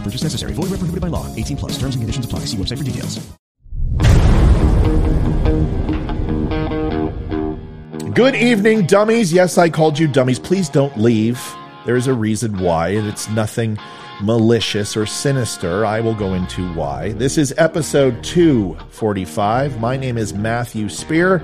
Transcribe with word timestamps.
No 0.00 0.04
purchase 0.04 0.22
necessary. 0.22 0.54
Void 0.54 0.70
where 0.70 0.78
prohibited 0.78 1.02
by 1.02 1.08
law. 1.08 1.26
18 1.36 1.58
plus. 1.58 1.72
Terms 1.72 1.94
and 1.94 2.00
conditions 2.00 2.24
apply. 2.24 2.40
See 2.46 2.56
website 2.56 2.78
for 2.78 2.84
details. 2.84 3.20
Good 8.14 8.34
evening, 8.34 8.86
dummies. 8.86 9.30
Yes, 9.30 9.58
I 9.58 9.68
called 9.68 9.98
you 9.98 10.08
dummies. 10.08 10.38
Please 10.38 10.70
don't 10.70 10.96
leave. 10.98 11.38
There 11.84 11.96
is 11.96 12.06
a 12.06 12.14
reason 12.14 12.58
why, 12.60 12.88
and 12.88 13.06
it's 13.06 13.28
nothing 13.30 13.78
malicious 14.22 14.96
or 14.96 15.04
sinister. 15.04 15.84
I 15.84 16.00
will 16.00 16.14
go 16.14 16.32
into 16.32 16.72
why. 16.72 17.12
This 17.12 17.36
is 17.36 17.54
episode 17.58 18.24
245. 18.24 19.80
My 19.80 19.98
name 19.98 20.16
is 20.16 20.32
Matthew 20.32 20.88
Spear. 20.88 21.42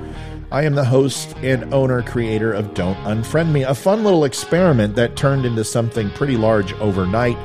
I 0.50 0.62
am 0.62 0.74
the 0.74 0.84
host 0.84 1.34
and 1.42 1.72
owner 1.74 2.02
creator 2.02 2.52
of 2.52 2.72
Don't 2.72 2.96
Unfriend 2.98 3.52
Me, 3.52 3.64
a 3.64 3.74
fun 3.74 4.02
little 4.02 4.24
experiment 4.24 4.94
that 4.96 5.16
turned 5.16 5.44
into 5.44 5.64
something 5.64 6.08
pretty 6.10 6.36
large 6.36 6.72
overnight. 6.74 7.36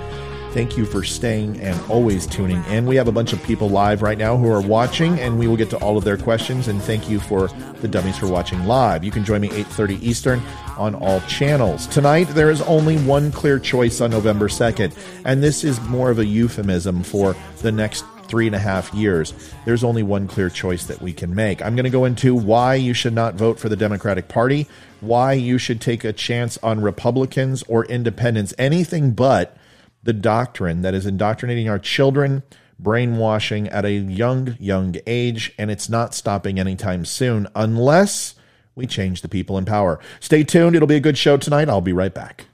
Thank 0.54 0.76
you 0.76 0.86
for 0.86 1.02
staying 1.02 1.62
and 1.62 1.80
always 1.90 2.28
tuning 2.28 2.62
in. 2.66 2.86
We 2.86 2.98
have 2.98 3.08
a 3.08 3.12
bunch 3.14 3.32
of 3.32 3.42
people 3.42 3.70
live 3.70 4.02
right 4.02 4.18
now 4.18 4.36
who 4.36 4.52
are 4.52 4.60
watching, 4.60 5.18
and 5.18 5.40
we 5.40 5.48
will 5.48 5.56
get 5.56 5.70
to 5.70 5.78
all 5.78 5.98
of 5.98 6.04
their 6.04 6.18
questions. 6.18 6.68
And 6.68 6.82
thank 6.84 7.10
you 7.10 7.22
for 7.22 7.48
the 7.80 7.88
dummies 7.88 8.18
for 8.18 8.28
watching 8.28 8.66
live. 8.66 9.06
You 9.06 9.12
can 9.12 9.24
join 9.24 9.40
me 9.40 9.48
8:30 9.48 10.04
Eastern 10.04 10.42
on 10.78 10.94
all 10.94 11.22
channels. 11.22 11.88
Tonight 11.88 12.26
there 12.26 12.52
is 12.52 12.62
only 12.64 12.98
one 12.98 13.32
clear 13.32 13.60
choice 13.60 14.02
on 14.02 14.12
November 14.12 14.50
2nd, 14.50 14.92
and 15.24 15.42
this 15.42 15.64
is 15.64 15.80
more 15.84 16.12
of 16.12 16.20
a 16.20 16.26
euphemism 16.26 17.02
for 17.02 17.34
the 17.62 17.72
next 17.72 18.04
three 18.28 18.46
and 18.46 18.56
a 18.56 18.60
half 18.60 18.94
years. 18.94 19.34
There's 19.64 19.86
only 19.86 20.04
one 20.04 20.28
clear 20.28 20.50
choice 20.50 20.84
that 20.88 21.02
we 21.02 21.14
can 21.14 21.34
make. 21.34 21.62
I'm 21.62 21.78
going 21.78 21.86
to 21.86 21.90
go 21.90 22.04
into 22.04 22.36
why 22.36 22.76
you 22.76 22.94
should 22.94 23.14
not 23.14 23.36
vote 23.36 23.58
for 23.58 23.70
the 23.70 23.78
Democratic 23.78 24.28
Party, 24.28 24.68
why 25.00 25.32
you 25.32 25.58
should 25.58 25.80
take 25.80 26.04
a 26.04 26.12
chance 26.12 26.58
on 26.62 26.82
Republicans 26.82 27.64
or 27.70 27.86
independents, 27.86 28.54
anything 28.58 29.12
but 29.12 29.56
the 30.04 30.14
doctrine 30.14 30.82
that 30.82 30.94
is 30.94 31.06
indoctrinating 31.06 31.70
our 31.70 31.80
children, 31.80 32.44
brainwashing 32.80 33.68
at 33.70 33.86
a 33.86 33.92
young, 33.92 34.56
young 34.60 34.96
age, 35.06 35.54
and 35.58 35.70
it's 35.70 35.90
not 35.90 36.14
stopping 36.14 36.60
anytime 36.60 37.06
soon 37.06 37.48
unless 37.56 38.36
we 38.76 38.88
change 38.88 39.22
the 39.22 39.30
people 39.30 39.58
in 39.58 39.66
power. 39.66 40.00
Stay 40.20 40.44
tuned. 40.44 40.76
It'll 40.76 40.88
be 40.88 40.96
a 40.96 41.02
good 41.02 41.18
show 41.18 41.38
tonight. 41.38 41.70
I'll 41.70 41.82
be 41.82 41.94
right 41.94 42.14
back. 42.14 42.46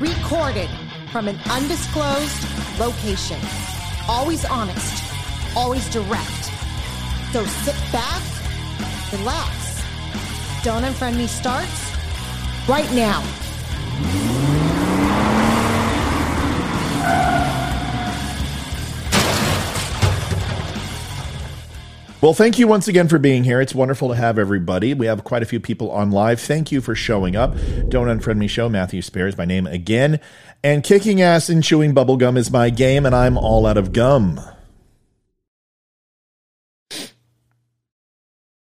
Recorded 0.00 0.68
from 1.12 1.28
an 1.28 1.38
undisclosed 1.50 2.78
location. 2.80 3.38
Always 4.08 4.44
honest, 4.44 5.04
always 5.56 5.88
direct. 5.90 6.61
So 7.32 7.46
sit 7.46 7.74
back, 7.90 8.22
relax. 9.10 9.82
Don't 10.62 10.82
Unfriend 10.82 11.16
Me 11.16 11.26
starts 11.26 11.90
right 12.68 12.92
now. 12.92 13.22
Well, 22.20 22.34
thank 22.34 22.58
you 22.58 22.68
once 22.68 22.86
again 22.86 23.08
for 23.08 23.18
being 23.18 23.44
here. 23.44 23.60
It's 23.60 23.74
wonderful 23.74 24.10
to 24.10 24.14
have 24.14 24.38
everybody. 24.38 24.92
We 24.92 25.06
have 25.06 25.24
quite 25.24 25.42
a 25.42 25.46
few 25.46 25.58
people 25.58 25.90
on 25.90 26.10
live. 26.10 26.38
Thank 26.38 26.70
you 26.70 26.80
for 26.82 26.94
showing 26.94 27.34
up. 27.34 27.54
Don't 27.88 28.06
Unfriend 28.06 28.36
Me 28.36 28.46
Show, 28.46 28.68
Matthew 28.68 29.00
Spears, 29.00 29.38
my 29.38 29.44
name 29.46 29.66
again. 29.66 30.20
And 30.62 30.84
kicking 30.84 31.22
ass 31.22 31.48
and 31.48 31.64
chewing 31.64 31.94
bubblegum 31.94 32.36
is 32.36 32.50
my 32.50 32.68
game, 32.68 33.06
and 33.06 33.14
I'm 33.14 33.38
all 33.38 33.66
out 33.66 33.78
of 33.78 33.92
gum. 33.92 34.38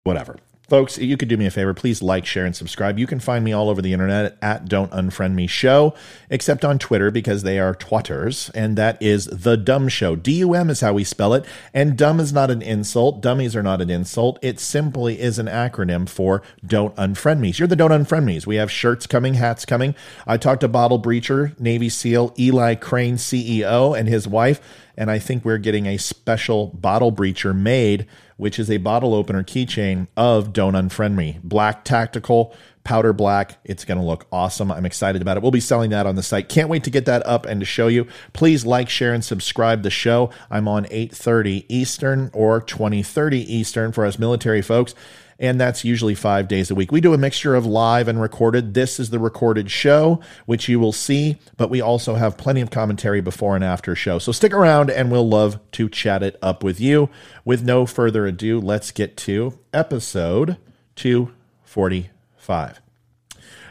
Whatever. 0.04 0.36
Folks, 0.70 0.98
you 0.98 1.16
could 1.16 1.28
do 1.28 1.36
me 1.36 1.46
a 1.46 1.50
favor. 1.50 1.74
Please 1.74 2.00
like, 2.00 2.24
share, 2.24 2.46
and 2.46 2.54
subscribe. 2.54 2.96
You 2.96 3.08
can 3.08 3.18
find 3.18 3.44
me 3.44 3.52
all 3.52 3.68
over 3.68 3.82
the 3.82 3.92
internet 3.92 4.38
at 4.40 4.68
Don't 4.68 4.92
Unfriend 4.92 5.34
Me 5.34 5.48
Show, 5.48 5.94
except 6.30 6.64
on 6.64 6.78
Twitter 6.78 7.10
because 7.10 7.42
they 7.42 7.58
are 7.58 7.74
twatters, 7.74 8.52
and 8.54 8.78
that 8.78 8.96
is 9.02 9.24
The 9.26 9.56
Dumb 9.56 9.88
Show. 9.88 10.14
D 10.14 10.34
U 10.34 10.54
M 10.54 10.70
is 10.70 10.80
how 10.80 10.92
we 10.92 11.02
spell 11.02 11.34
it, 11.34 11.44
and 11.74 11.98
dumb 11.98 12.20
is 12.20 12.32
not 12.32 12.52
an 12.52 12.62
insult. 12.62 13.20
Dummies 13.20 13.56
are 13.56 13.64
not 13.64 13.80
an 13.80 13.90
insult. 13.90 14.38
It 14.42 14.60
simply 14.60 15.20
is 15.20 15.40
an 15.40 15.46
acronym 15.46 16.08
for 16.08 16.40
Don't 16.64 16.94
Unfriend 16.94 17.40
Me. 17.40 17.50
You're 17.50 17.66
the 17.66 17.74
Don't 17.74 17.90
Unfriend 17.90 18.22
Me's. 18.22 18.46
We 18.46 18.54
have 18.54 18.70
shirts 18.70 19.08
coming, 19.08 19.34
hats 19.34 19.64
coming. 19.64 19.96
I 20.24 20.36
talked 20.36 20.60
to 20.60 20.68
Bottle 20.68 21.02
Breacher, 21.02 21.58
Navy 21.58 21.88
SEAL 21.88 22.32
Eli 22.38 22.76
Crane, 22.76 23.16
CEO, 23.16 23.98
and 23.98 24.08
his 24.08 24.28
wife, 24.28 24.60
and 24.96 25.10
I 25.10 25.18
think 25.18 25.44
we're 25.44 25.58
getting 25.58 25.86
a 25.86 25.96
special 25.96 26.68
Bottle 26.68 27.10
Breacher 27.10 27.56
made 27.56 28.06
which 28.40 28.58
is 28.58 28.70
a 28.70 28.78
bottle 28.78 29.14
opener 29.14 29.44
keychain 29.44 30.08
of 30.16 30.52
Don't 30.52 30.74
Unfriend 30.74 31.14
Me. 31.14 31.38
Black 31.44 31.84
tactical, 31.84 32.54
powder 32.84 33.12
black. 33.12 33.58
It's 33.64 33.84
going 33.84 33.98
to 33.98 34.04
look 34.04 34.26
awesome. 34.32 34.72
I'm 34.72 34.86
excited 34.86 35.22
about 35.22 35.36
it. 35.36 35.42
We'll 35.42 35.52
be 35.52 35.60
selling 35.60 35.90
that 35.90 36.06
on 36.06 36.16
the 36.16 36.22
site. 36.22 36.48
Can't 36.48 36.68
wait 36.68 36.82
to 36.84 36.90
get 36.90 37.04
that 37.04 37.24
up 37.26 37.46
and 37.46 37.60
to 37.60 37.66
show 37.66 37.86
you. 37.86 38.06
Please 38.32 38.64
like, 38.64 38.88
share, 38.88 39.12
and 39.12 39.24
subscribe 39.24 39.82
the 39.82 39.90
show. 39.90 40.30
I'm 40.50 40.66
on 40.66 40.86
8:30 40.86 41.66
Eastern 41.68 42.30
or 42.32 42.60
20:30 42.60 43.44
Eastern 43.46 43.92
for 43.92 44.06
us 44.06 44.18
military 44.18 44.62
folks. 44.62 44.94
And 45.40 45.58
that's 45.58 45.84
usually 45.84 46.14
five 46.14 46.48
days 46.48 46.70
a 46.70 46.74
week. 46.74 46.92
We 46.92 47.00
do 47.00 47.14
a 47.14 47.18
mixture 47.18 47.54
of 47.54 47.64
live 47.64 48.08
and 48.08 48.20
recorded. 48.20 48.74
This 48.74 49.00
is 49.00 49.08
the 49.08 49.18
recorded 49.18 49.70
show, 49.70 50.20
which 50.44 50.68
you 50.68 50.78
will 50.78 50.92
see, 50.92 51.38
but 51.56 51.70
we 51.70 51.80
also 51.80 52.16
have 52.16 52.36
plenty 52.36 52.60
of 52.60 52.70
commentary 52.70 53.22
before 53.22 53.56
and 53.56 53.64
after 53.64 53.96
show. 53.96 54.18
So 54.18 54.32
stick 54.32 54.52
around 54.52 54.90
and 54.90 55.10
we'll 55.10 55.26
love 55.26 55.58
to 55.72 55.88
chat 55.88 56.22
it 56.22 56.38
up 56.42 56.62
with 56.62 56.78
you. 56.78 57.08
With 57.42 57.64
no 57.64 57.86
further 57.86 58.26
ado, 58.26 58.60
let's 58.60 58.90
get 58.90 59.16
to 59.18 59.58
episode 59.72 60.58
245. 60.96 62.82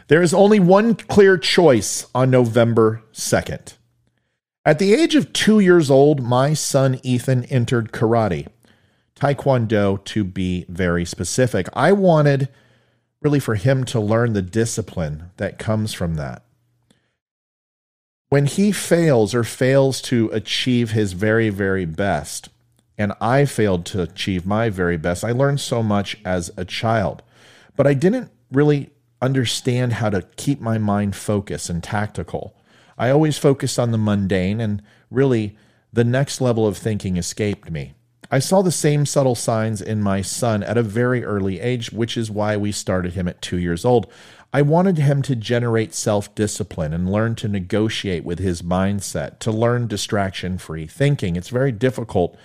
There 0.08 0.22
is 0.22 0.34
only 0.34 0.58
one 0.58 0.96
clear 0.96 1.38
choice 1.38 2.04
on 2.12 2.32
November 2.32 3.04
2nd. 3.12 3.76
At 4.64 4.80
the 4.80 4.92
age 4.92 5.14
of 5.14 5.32
two 5.32 5.60
years 5.60 5.88
old, 5.88 6.20
my 6.20 6.52
son 6.52 6.98
Ethan 7.04 7.44
entered 7.44 7.92
karate. 7.92 8.48
Taekwondo 9.20 10.02
to 10.04 10.24
be 10.24 10.64
very 10.68 11.04
specific. 11.04 11.68
I 11.74 11.92
wanted 11.92 12.48
really 13.20 13.40
for 13.40 13.54
him 13.54 13.84
to 13.84 14.00
learn 14.00 14.32
the 14.32 14.42
discipline 14.42 15.30
that 15.36 15.58
comes 15.58 15.92
from 15.92 16.14
that. 16.14 16.42
When 18.30 18.46
he 18.46 18.72
fails 18.72 19.34
or 19.34 19.44
fails 19.44 20.00
to 20.02 20.30
achieve 20.32 20.92
his 20.92 21.12
very, 21.12 21.50
very 21.50 21.84
best, 21.84 22.48
and 22.96 23.12
I 23.20 23.44
failed 23.44 23.84
to 23.86 24.02
achieve 24.02 24.46
my 24.46 24.70
very 24.70 24.96
best, 24.96 25.24
I 25.24 25.32
learned 25.32 25.60
so 25.60 25.82
much 25.82 26.16
as 26.24 26.50
a 26.56 26.64
child, 26.64 27.22
but 27.76 27.86
I 27.86 27.94
didn't 27.94 28.30
really 28.52 28.90
understand 29.20 29.94
how 29.94 30.10
to 30.10 30.22
keep 30.36 30.60
my 30.60 30.78
mind 30.78 31.16
focused 31.16 31.68
and 31.68 31.82
tactical. 31.82 32.54
I 32.96 33.10
always 33.10 33.36
focused 33.36 33.78
on 33.78 33.90
the 33.90 33.98
mundane, 33.98 34.60
and 34.60 34.82
really 35.10 35.56
the 35.92 36.04
next 36.04 36.40
level 36.40 36.66
of 36.66 36.78
thinking 36.78 37.16
escaped 37.16 37.70
me. 37.70 37.94
I 38.32 38.38
saw 38.38 38.62
the 38.62 38.70
same 38.70 39.06
subtle 39.06 39.34
signs 39.34 39.82
in 39.82 40.00
my 40.02 40.22
son 40.22 40.62
at 40.62 40.78
a 40.78 40.84
very 40.84 41.24
early 41.24 41.58
age, 41.60 41.90
which 41.90 42.16
is 42.16 42.30
why 42.30 42.56
we 42.56 42.70
started 42.70 43.14
him 43.14 43.26
at 43.26 43.42
two 43.42 43.58
years 43.58 43.84
old. 43.84 44.06
I 44.52 44.62
wanted 44.62 44.98
him 44.98 45.20
to 45.22 45.34
generate 45.34 45.94
self 45.94 46.32
discipline 46.36 46.92
and 46.92 47.10
learn 47.10 47.34
to 47.36 47.48
negotiate 47.48 48.24
with 48.24 48.38
his 48.38 48.62
mindset, 48.62 49.40
to 49.40 49.50
learn 49.50 49.88
distraction 49.88 50.58
free 50.58 50.86
thinking. 50.86 51.34
It's 51.34 51.48
very 51.48 51.72
difficult 51.72 52.36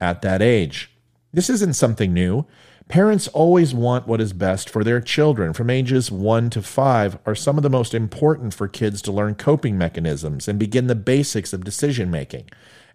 at 0.00 0.22
that 0.22 0.40
age. 0.40 0.90
This 1.32 1.50
isn't 1.50 1.74
something 1.74 2.14
new. 2.14 2.46
Parents 2.88 3.28
always 3.28 3.74
want 3.74 4.06
what 4.06 4.20
is 4.20 4.32
best 4.32 4.68
for 4.68 4.84
their 4.84 5.00
children. 5.00 5.52
From 5.52 5.70
ages 5.70 6.10
1 6.10 6.50
to 6.50 6.62
5 6.62 7.18
are 7.24 7.34
some 7.34 7.56
of 7.56 7.62
the 7.62 7.70
most 7.70 7.94
important 7.94 8.52
for 8.52 8.68
kids 8.68 9.00
to 9.02 9.12
learn 9.12 9.34
coping 9.34 9.76
mechanisms 9.76 10.48
and 10.48 10.58
begin 10.58 10.86
the 10.86 10.94
basics 10.94 11.52
of 11.52 11.64
decision 11.64 12.10
making 12.10 12.44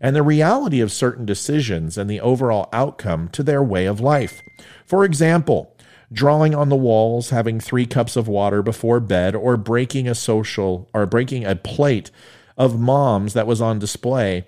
and 0.02 0.16
the 0.16 0.24
reality 0.24 0.80
of 0.80 0.92
certain 0.92 1.26
decisions 1.26 1.98
and 1.98 2.10
the 2.10 2.22
overall 2.22 2.70
outcome 2.72 3.30
to 3.30 3.44
their 3.44 3.64
way 3.64 3.86
of 3.86 4.00
life. 4.00 4.42
For 4.86 5.04
example, 5.04 5.76
drawing 6.12 6.56
on 6.56 6.70
the 6.70 6.76
walls, 6.76 7.30
having 7.30 7.60
3 7.60 7.86
cups 7.86 8.16
of 8.16 8.28
water 8.28 8.62
before 8.62 9.00
bed 9.00 9.36
or 9.36 9.58
breaking 9.58 10.08
a 10.08 10.16
social 10.16 10.90
or 10.94 11.06
breaking 11.06 11.46
a 11.46 11.56
plate 11.56 12.12
of 12.58 12.80
moms 12.80 13.34
that 13.34 13.48
was 13.48 13.62
on 13.62 13.80
display 13.80 14.46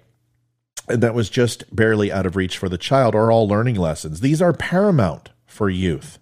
that 0.87 1.13
was 1.13 1.29
just 1.29 1.73
barely 1.73 2.11
out 2.11 2.25
of 2.25 2.35
reach 2.35 2.57
for 2.57 2.67
the 2.67 2.77
child 2.77 3.13
are 3.13 3.31
all 3.31 3.47
learning 3.47 3.75
lessons. 3.75 4.21
These 4.21 4.41
are 4.41 4.53
paramount 4.53 5.29
for 5.45 5.69
youth. 5.69 6.17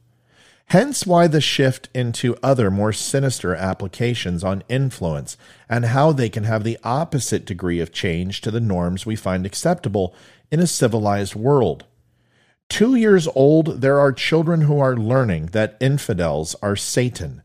Hence, 0.69 1.07
why 1.07 1.25
the 1.25 1.42
shift 1.42 1.89
into 1.95 2.38
other 2.44 2.69
more 2.69 2.94
sinister 2.94 3.56
applications 3.56 4.44
on 4.44 4.63
influence 4.69 5.36
and 5.68 5.86
how 5.86 6.12
they 6.12 6.30
can 6.30 6.44
have 6.44 6.63
the 6.63 6.77
opposite 6.83 7.44
degree 7.44 7.80
of 7.80 7.92
change 7.92 8.42
to 8.42 8.51
the 8.51 8.60
norms 8.60 9.04
we 9.04 9.16
find 9.16 9.48
acceptable 9.48 10.13
in 10.51 10.60
a 10.60 10.68
civilized 10.68 11.33
world. 11.33 11.86
Two 12.69 12.94
years 12.94 13.27
old, 13.33 13.81
there 13.81 14.00
are 14.00 14.12
children 14.13 14.62
who 14.62 14.80
are 14.80 14.95
learning 14.95 15.48
that 15.48 15.75
infidels 15.80 16.56
are 16.62 16.75
Satan. 16.75 17.42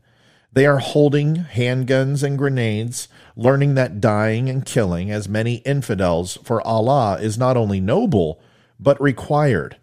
They 0.53 0.67
are 0.67 0.77
holding 0.77 1.37
handguns 1.37 2.21
and 2.21 2.37
grenades, 2.37 3.07
learning 3.35 3.73
that 3.73 3.99
dying 3.99 4.49
and 4.49 4.63
killing 4.63 5.09
as 5.09 5.27
many 5.27 5.55
infidels 5.65 6.37
for 6.43 6.61
Allah 6.61 7.17
is 7.19 7.39
not 7.39 7.57
only 7.57 7.79
noble, 7.79 8.39
but 8.79 9.01
required. 9.01 9.77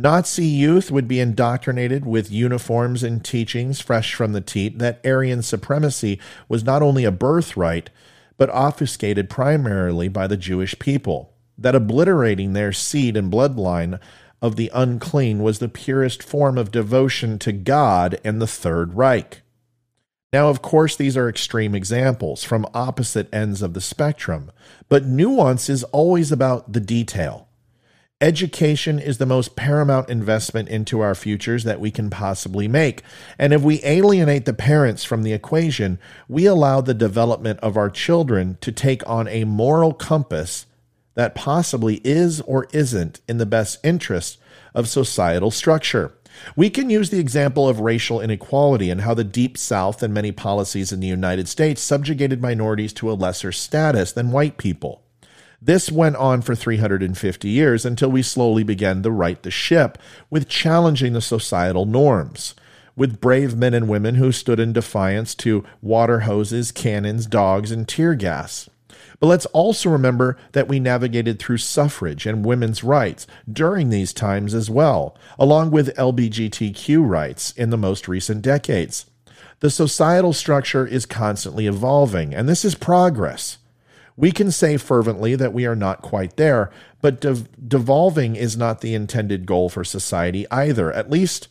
Nazi 0.00 0.46
youth 0.46 0.92
would 0.92 1.08
be 1.08 1.18
indoctrinated 1.18 2.06
with 2.06 2.30
uniforms 2.30 3.02
and 3.02 3.24
teachings 3.24 3.80
fresh 3.80 4.14
from 4.14 4.32
the 4.32 4.40
teat 4.40 4.78
that 4.78 5.00
Aryan 5.04 5.42
supremacy 5.42 6.20
was 6.48 6.62
not 6.62 6.82
only 6.82 7.04
a 7.04 7.10
birthright, 7.10 7.90
but 8.36 8.48
obfuscated 8.50 9.28
primarily 9.28 10.06
by 10.06 10.28
the 10.28 10.36
Jewish 10.36 10.78
people, 10.78 11.34
that 11.58 11.74
obliterating 11.74 12.52
their 12.52 12.72
seed 12.72 13.16
and 13.16 13.32
bloodline 13.32 13.98
of 14.40 14.54
the 14.54 14.70
unclean 14.72 15.42
was 15.42 15.58
the 15.58 15.68
purest 15.68 16.22
form 16.22 16.56
of 16.56 16.70
devotion 16.70 17.36
to 17.40 17.50
God 17.50 18.20
and 18.22 18.40
the 18.40 18.46
Third 18.46 18.94
Reich. 18.94 19.42
Now, 20.32 20.48
of 20.48 20.62
course, 20.62 20.94
these 20.94 21.16
are 21.16 21.28
extreme 21.28 21.74
examples 21.74 22.44
from 22.44 22.68
opposite 22.72 23.28
ends 23.34 23.62
of 23.62 23.74
the 23.74 23.80
spectrum, 23.80 24.52
but 24.88 25.06
nuance 25.06 25.68
is 25.68 25.82
always 25.84 26.30
about 26.30 26.72
the 26.72 26.80
detail. 26.80 27.47
Education 28.20 28.98
is 28.98 29.18
the 29.18 29.26
most 29.26 29.54
paramount 29.54 30.10
investment 30.10 30.68
into 30.68 30.98
our 30.98 31.14
futures 31.14 31.62
that 31.62 31.78
we 31.78 31.92
can 31.92 32.10
possibly 32.10 32.66
make. 32.66 33.04
And 33.38 33.52
if 33.52 33.62
we 33.62 33.80
alienate 33.84 34.44
the 34.44 34.52
parents 34.52 35.04
from 35.04 35.22
the 35.22 35.32
equation, 35.32 36.00
we 36.26 36.44
allow 36.44 36.80
the 36.80 36.94
development 36.94 37.60
of 37.60 37.76
our 37.76 37.88
children 37.88 38.58
to 38.60 38.72
take 38.72 39.08
on 39.08 39.28
a 39.28 39.44
moral 39.44 39.92
compass 39.92 40.66
that 41.14 41.36
possibly 41.36 42.00
is 42.02 42.40
or 42.40 42.66
isn't 42.72 43.20
in 43.28 43.38
the 43.38 43.46
best 43.46 43.78
interest 43.84 44.38
of 44.74 44.88
societal 44.88 45.52
structure. 45.52 46.12
We 46.56 46.70
can 46.70 46.90
use 46.90 47.10
the 47.10 47.20
example 47.20 47.68
of 47.68 47.78
racial 47.78 48.20
inequality 48.20 48.90
and 48.90 49.02
how 49.02 49.14
the 49.14 49.22
Deep 49.22 49.56
South 49.56 50.02
and 50.02 50.12
many 50.12 50.32
policies 50.32 50.90
in 50.90 50.98
the 50.98 51.06
United 51.06 51.46
States 51.46 51.80
subjugated 51.80 52.42
minorities 52.42 52.92
to 52.94 53.12
a 53.12 53.14
lesser 53.14 53.52
status 53.52 54.10
than 54.10 54.32
white 54.32 54.58
people. 54.58 55.04
This 55.60 55.90
went 55.90 56.14
on 56.16 56.42
for 56.42 56.54
350 56.54 57.48
years 57.48 57.84
until 57.84 58.10
we 58.10 58.22
slowly 58.22 58.62
began 58.62 59.02
to 59.02 59.10
right 59.10 59.42
the 59.42 59.50
ship 59.50 59.98
with 60.30 60.48
challenging 60.48 61.14
the 61.14 61.20
societal 61.20 61.84
norms, 61.84 62.54
with 62.94 63.20
brave 63.20 63.56
men 63.56 63.74
and 63.74 63.88
women 63.88 64.14
who 64.14 64.30
stood 64.30 64.60
in 64.60 64.72
defiance 64.72 65.34
to 65.36 65.64
water 65.82 66.20
hoses, 66.20 66.70
cannons, 66.70 67.26
dogs, 67.26 67.72
and 67.72 67.88
tear 67.88 68.14
gas. 68.14 68.70
But 69.18 69.26
let's 69.26 69.46
also 69.46 69.90
remember 69.90 70.36
that 70.52 70.68
we 70.68 70.78
navigated 70.78 71.40
through 71.40 71.58
suffrage 71.58 72.24
and 72.24 72.46
women's 72.46 72.84
rights 72.84 73.26
during 73.52 73.90
these 73.90 74.12
times 74.12 74.54
as 74.54 74.70
well, 74.70 75.16
along 75.40 75.72
with 75.72 75.94
LGBTQ 75.96 77.08
rights 77.08 77.50
in 77.50 77.70
the 77.70 77.76
most 77.76 78.06
recent 78.06 78.42
decades. 78.42 79.06
The 79.58 79.70
societal 79.70 80.32
structure 80.32 80.86
is 80.86 81.04
constantly 81.04 81.66
evolving, 81.66 82.32
and 82.32 82.48
this 82.48 82.64
is 82.64 82.76
progress. 82.76 83.58
We 84.18 84.32
can 84.32 84.50
say 84.50 84.78
fervently 84.78 85.36
that 85.36 85.52
we 85.52 85.64
are 85.64 85.76
not 85.76 86.02
quite 86.02 86.36
there, 86.36 86.72
but 87.00 87.20
dev- 87.20 87.48
devolving 87.68 88.34
is 88.34 88.56
not 88.56 88.80
the 88.80 88.92
intended 88.92 89.46
goal 89.46 89.68
for 89.68 89.84
society 89.84 90.44
either, 90.50 90.92
at 90.92 91.08
least 91.08 91.46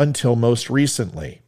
until 0.00 0.34
most 0.34 0.68
recently. 0.68 1.42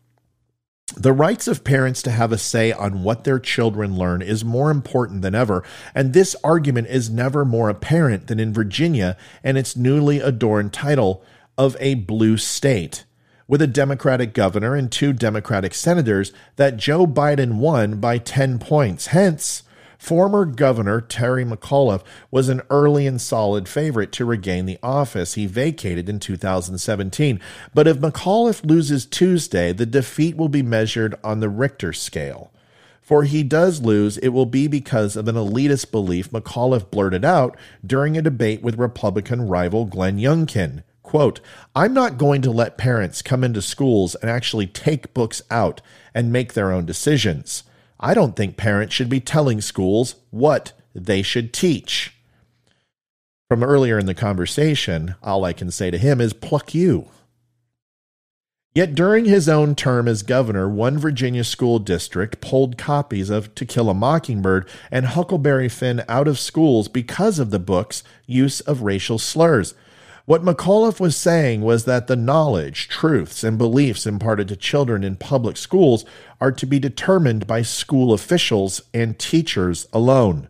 The 0.97 1.13
rights 1.13 1.49
of 1.49 1.65
parents 1.65 2.03
to 2.03 2.13
have 2.13 2.31
a 2.31 2.39
say 2.39 2.71
on 2.71 3.03
what 3.03 3.25
their 3.25 3.41
children 3.41 3.97
learn 3.97 4.23
is 4.23 4.45
more 4.45 4.71
important 4.71 5.23
than 5.23 5.35
ever, 5.35 5.65
and 5.93 6.13
this 6.13 6.37
argument 6.45 6.87
is 6.87 7.11
never 7.11 7.45
more 7.45 7.69
apparent 7.69 8.29
than 8.29 8.39
in 8.39 8.55
Virginia 8.55 9.17
and 9.43 9.59
its 9.59 9.77
newly 9.77 10.21
adorned 10.21 10.73
title 10.73 11.25
of 11.59 11.77
a 11.81 11.95
blue 11.95 12.37
state. 12.37 13.05
With 13.49 13.61
a 13.61 13.67
Democratic 13.67 14.35
governor 14.35 14.77
and 14.77 14.91
two 14.91 15.13
Democratic 15.13 15.75
senators, 15.75 16.33
that 16.55 16.77
Joe 16.77 17.09
Biden 17.09 17.55
won 17.55 17.99
by 17.99 18.19
10 18.19 18.61
points. 18.61 19.09
Hence, 19.09 19.65
Former 20.01 20.47
Governor 20.47 21.03
Terry 21.03 21.45
McAuliffe 21.45 22.03
was 22.31 22.49
an 22.49 22.63
early 22.71 23.07
and 23.07 23.21
solid 23.21 23.69
favorite 23.69 24.13
to 24.13 24.25
regain 24.25 24.65
the 24.65 24.79
office 24.83 25.35
he 25.35 25.45
vacated 25.45 26.09
in 26.09 26.19
2017. 26.19 27.39
But 27.75 27.87
if 27.87 27.99
McAuliffe 27.99 28.65
loses 28.65 29.05
Tuesday, 29.05 29.75
the 29.75 29.85
defeat 29.85 30.39
will 30.39 30.49
be 30.49 30.63
measured 30.63 31.17
on 31.23 31.41
the 31.41 31.51
Richter 31.51 31.93
scale. 31.93 32.51
For 33.03 33.25
he 33.25 33.43
does 33.43 33.83
lose, 33.83 34.17
it 34.17 34.31
will 34.31 34.47
be 34.47 34.67
because 34.67 35.17
of 35.17 35.29
an 35.29 35.35
elitist 35.35 35.91
belief 35.91 36.31
McAuliffe 36.31 36.91
blurted 36.91 37.25
out 37.25 37.55
during 37.87 38.17
a 38.17 38.23
debate 38.23 38.63
with 38.63 38.79
Republican 38.79 39.49
rival 39.49 39.85
Glenn 39.85 40.17
Youngkin. 40.17 40.83
Quote, 41.03 41.41
I'm 41.77 41.93
not 41.93 42.17
going 42.17 42.41
to 42.41 42.51
let 42.51 42.79
parents 42.79 43.21
come 43.21 43.45
into 43.45 43.61
schools 43.61 44.15
and 44.15 44.31
actually 44.31 44.67
take 44.67 45.13
books 45.13 45.43
out 45.51 45.83
and 46.15 46.33
make 46.33 46.55
their 46.55 46.73
own 46.73 46.87
decisions. 46.87 47.65
I 48.01 48.15
don't 48.15 48.35
think 48.35 48.57
parents 48.57 48.95
should 48.95 49.11
be 49.11 49.21
telling 49.21 49.61
schools 49.61 50.17
what 50.31 50.73
they 50.95 51.21
should 51.21 51.53
teach. 51.53 52.15
From 53.49 53.63
earlier 53.63 53.99
in 53.99 54.07
the 54.07 54.15
conversation, 54.15 55.17
all 55.23 55.45
I 55.45 55.53
can 55.53 55.71
say 55.71 55.91
to 55.91 55.99
him 55.99 56.21
is 56.21 56.33
pluck 56.33 56.75
you. 56.75 57.09
Yet 58.75 58.95
during 58.95 59.25
his 59.25 59.49
own 59.49 59.75
term 59.75 60.07
as 60.07 60.23
governor, 60.23 60.69
one 60.69 60.97
Virginia 60.97 61.43
school 61.43 61.81
district 61.81 62.41
pulled 62.41 62.79
copies 62.79 63.29
of 63.29 63.53
To 63.57 63.67
Kill 63.67 63.91
a 63.91 63.95
Mockingbird 63.95 64.69
and 64.93 65.07
Huckleberry 65.07 65.69
Finn 65.69 66.05
out 66.09 66.29
of 66.29 66.39
schools 66.39 66.87
because 66.87 67.41
of 67.41 67.51
the 67.51 67.59
book's 67.59 68.05
use 68.27 68.61
of 68.61 68.83
racial 68.83 69.19
slurs. 69.19 69.75
What 70.31 70.45
McAuliffe 70.45 71.01
was 71.01 71.17
saying 71.17 71.63
was 71.63 71.87
that 71.87 72.07
the 72.07 72.15
knowledge, 72.15 72.87
truths, 72.87 73.43
and 73.43 73.59
beliefs 73.59 74.07
imparted 74.07 74.47
to 74.47 74.55
children 74.55 75.03
in 75.03 75.17
public 75.17 75.57
schools 75.57 76.05
are 76.41 76.53
to 76.53 76.67
be 76.67 76.79
determined 76.79 77.49
by 77.49 77.63
school 77.63 78.13
officials 78.13 78.81
and 78.95 79.19
teachers 79.19 79.89
alone. 79.93 80.49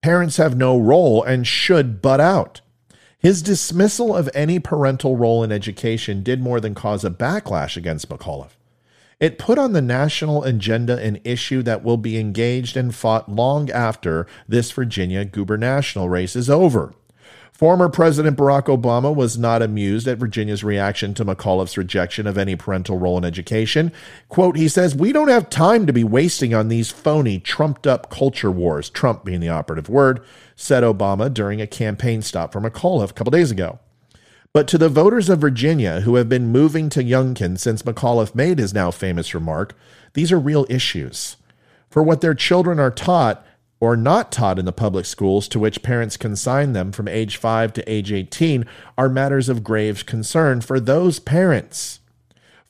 Parents 0.00 0.38
have 0.38 0.56
no 0.56 0.78
role 0.78 1.22
and 1.22 1.46
should 1.46 2.00
butt 2.00 2.20
out. 2.20 2.62
His 3.18 3.42
dismissal 3.42 4.16
of 4.16 4.30
any 4.34 4.58
parental 4.58 5.14
role 5.14 5.44
in 5.44 5.52
education 5.52 6.22
did 6.22 6.40
more 6.40 6.58
than 6.58 6.74
cause 6.74 7.04
a 7.04 7.10
backlash 7.10 7.76
against 7.76 8.08
McAuliffe. 8.08 8.56
It 9.20 9.38
put 9.38 9.58
on 9.58 9.74
the 9.74 9.82
national 9.82 10.42
agenda 10.42 10.96
an 10.96 11.20
issue 11.22 11.62
that 11.64 11.84
will 11.84 11.98
be 11.98 12.18
engaged 12.18 12.78
and 12.78 12.94
fought 12.94 13.30
long 13.30 13.70
after 13.70 14.26
this 14.48 14.72
Virginia 14.72 15.26
gubernatorial 15.26 16.08
race 16.08 16.34
is 16.34 16.48
over. 16.48 16.94
Former 17.52 17.90
President 17.90 18.36
Barack 18.36 18.64
Obama 18.64 19.14
was 19.14 19.38
not 19.38 19.62
amused 19.62 20.08
at 20.08 20.18
Virginia's 20.18 20.64
reaction 20.64 21.12
to 21.14 21.24
McAuliffe's 21.24 21.76
rejection 21.76 22.26
of 22.26 22.38
any 22.38 22.56
parental 22.56 22.98
role 22.98 23.18
in 23.18 23.24
education. 23.24 23.92
Quote, 24.28 24.56
he 24.56 24.68
says, 24.68 24.96
We 24.96 25.12
don't 25.12 25.28
have 25.28 25.50
time 25.50 25.86
to 25.86 25.92
be 25.92 26.02
wasting 26.02 26.54
on 26.54 26.68
these 26.68 26.90
phony, 26.90 27.38
trumped 27.38 27.86
up 27.86 28.10
culture 28.10 28.50
wars, 28.50 28.88
Trump 28.88 29.24
being 29.24 29.40
the 29.40 29.50
operative 29.50 29.88
word, 29.88 30.24
said 30.56 30.82
Obama 30.82 31.32
during 31.32 31.60
a 31.60 31.66
campaign 31.66 32.22
stop 32.22 32.52
for 32.52 32.60
McAuliffe 32.60 33.10
a 33.10 33.14
couple 33.14 33.30
days 33.30 33.50
ago. 33.50 33.78
But 34.54 34.66
to 34.68 34.78
the 34.78 34.88
voters 34.88 35.28
of 35.28 35.40
Virginia 35.40 36.00
who 36.00 36.16
have 36.16 36.28
been 36.28 36.48
moving 36.48 36.88
to 36.90 37.04
Youngkin 37.04 37.58
since 37.58 37.82
McAuliffe 37.82 38.34
made 38.34 38.58
his 38.58 38.74
now 38.74 38.90
famous 38.90 39.34
remark, 39.34 39.74
these 40.14 40.32
are 40.32 40.38
real 40.38 40.66
issues. 40.68 41.36
For 41.88 42.02
what 42.02 42.22
their 42.22 42.34
children 42.34 42.80
are 42.80 42.90
taught, 42.90 43.46
or 43.82 43.96
not 43.96 44.30
taught 44.30 44.60
in 44.60 44.64
the 44.64 44.72
public 44.72 45.04
schools 45.04 45.48
to 45.48 45.58
which 45.58 45.82
parents 45.82 46.16
consign 46.16 46.72
them 46.72 46.92
from 46.92 47.08
age 47.08 47.36
5 47.36 47.72
to 47.72 47.92
age 47.92 48.12
18 48.12 48.64
are 48.96 49.08
matters 49.08 49.48
of 49.48 49.64
grave 49.64 50.06
concern 50.06 50.60
for 50.60 50.78
those 50.78 51.18
parents. 51.18 51.98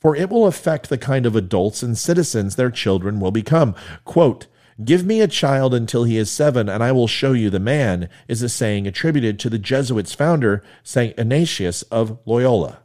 For 0.00 0.16
it 0.16 0.30
will 0.30 0.46
affect 0.46 0.88
the 0.88 0.96
kind 0.96 1.26
of 1.26 1.36
adults 1.36 1.82
and 1.82 1.98
citizens 1.98 2.56
their 2.56 2.70
children 2.70 3.20
will 3.20 3.30
become. 3.30 3.74
Quote, 4.06 4.46
Give 4.82 5.04
me 5.04 5.20
a 5.20 5.28
child 5.28 5.74
until 5.74 6.04
he 6.04 6.16
is 6.16 6.30
seven, 6.30 6.70
and 6.70 6.82
I 6.82 6.92
will 6.92 7.06
show 7.06 7.34
you 7.34 7.50
the 7.50 7.60
man, 7.60 8.08
is 8.26 8.40
a 8.40 8.48
saying 8.48 8.86
attributed 8.86 9.38
to 9.40 9.50
the 9.50 9.58
Jesuits' 9.58 10.14
founder, 10.14 10.64
St. 10.82 11.18
Ignatius 11.18 11.82
of 11.82 12.20
Loyola. 12.24 12.81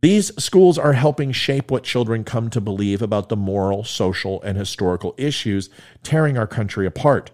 These 0.00 0.32
schools 0.42 0.78
are 0.78 0.94
helping 0.94 1.30
shape 1.30 1.70
what 1.70 1.84
children 1.84 2.24
come 2.24 2.48
to 2.50 2.60
believe 2.60 3.02
about 3.02 3.28
the 3.28 3.36
moral, 3.36 3.84
social, 3.84 4.40
and 4.42 4.56
historical 4.56 5.14
issues 5.18 5.68
tearing 6.02 6.38
our 6.38 6.46
country 6.46 6.86
apart. 6.86 7.30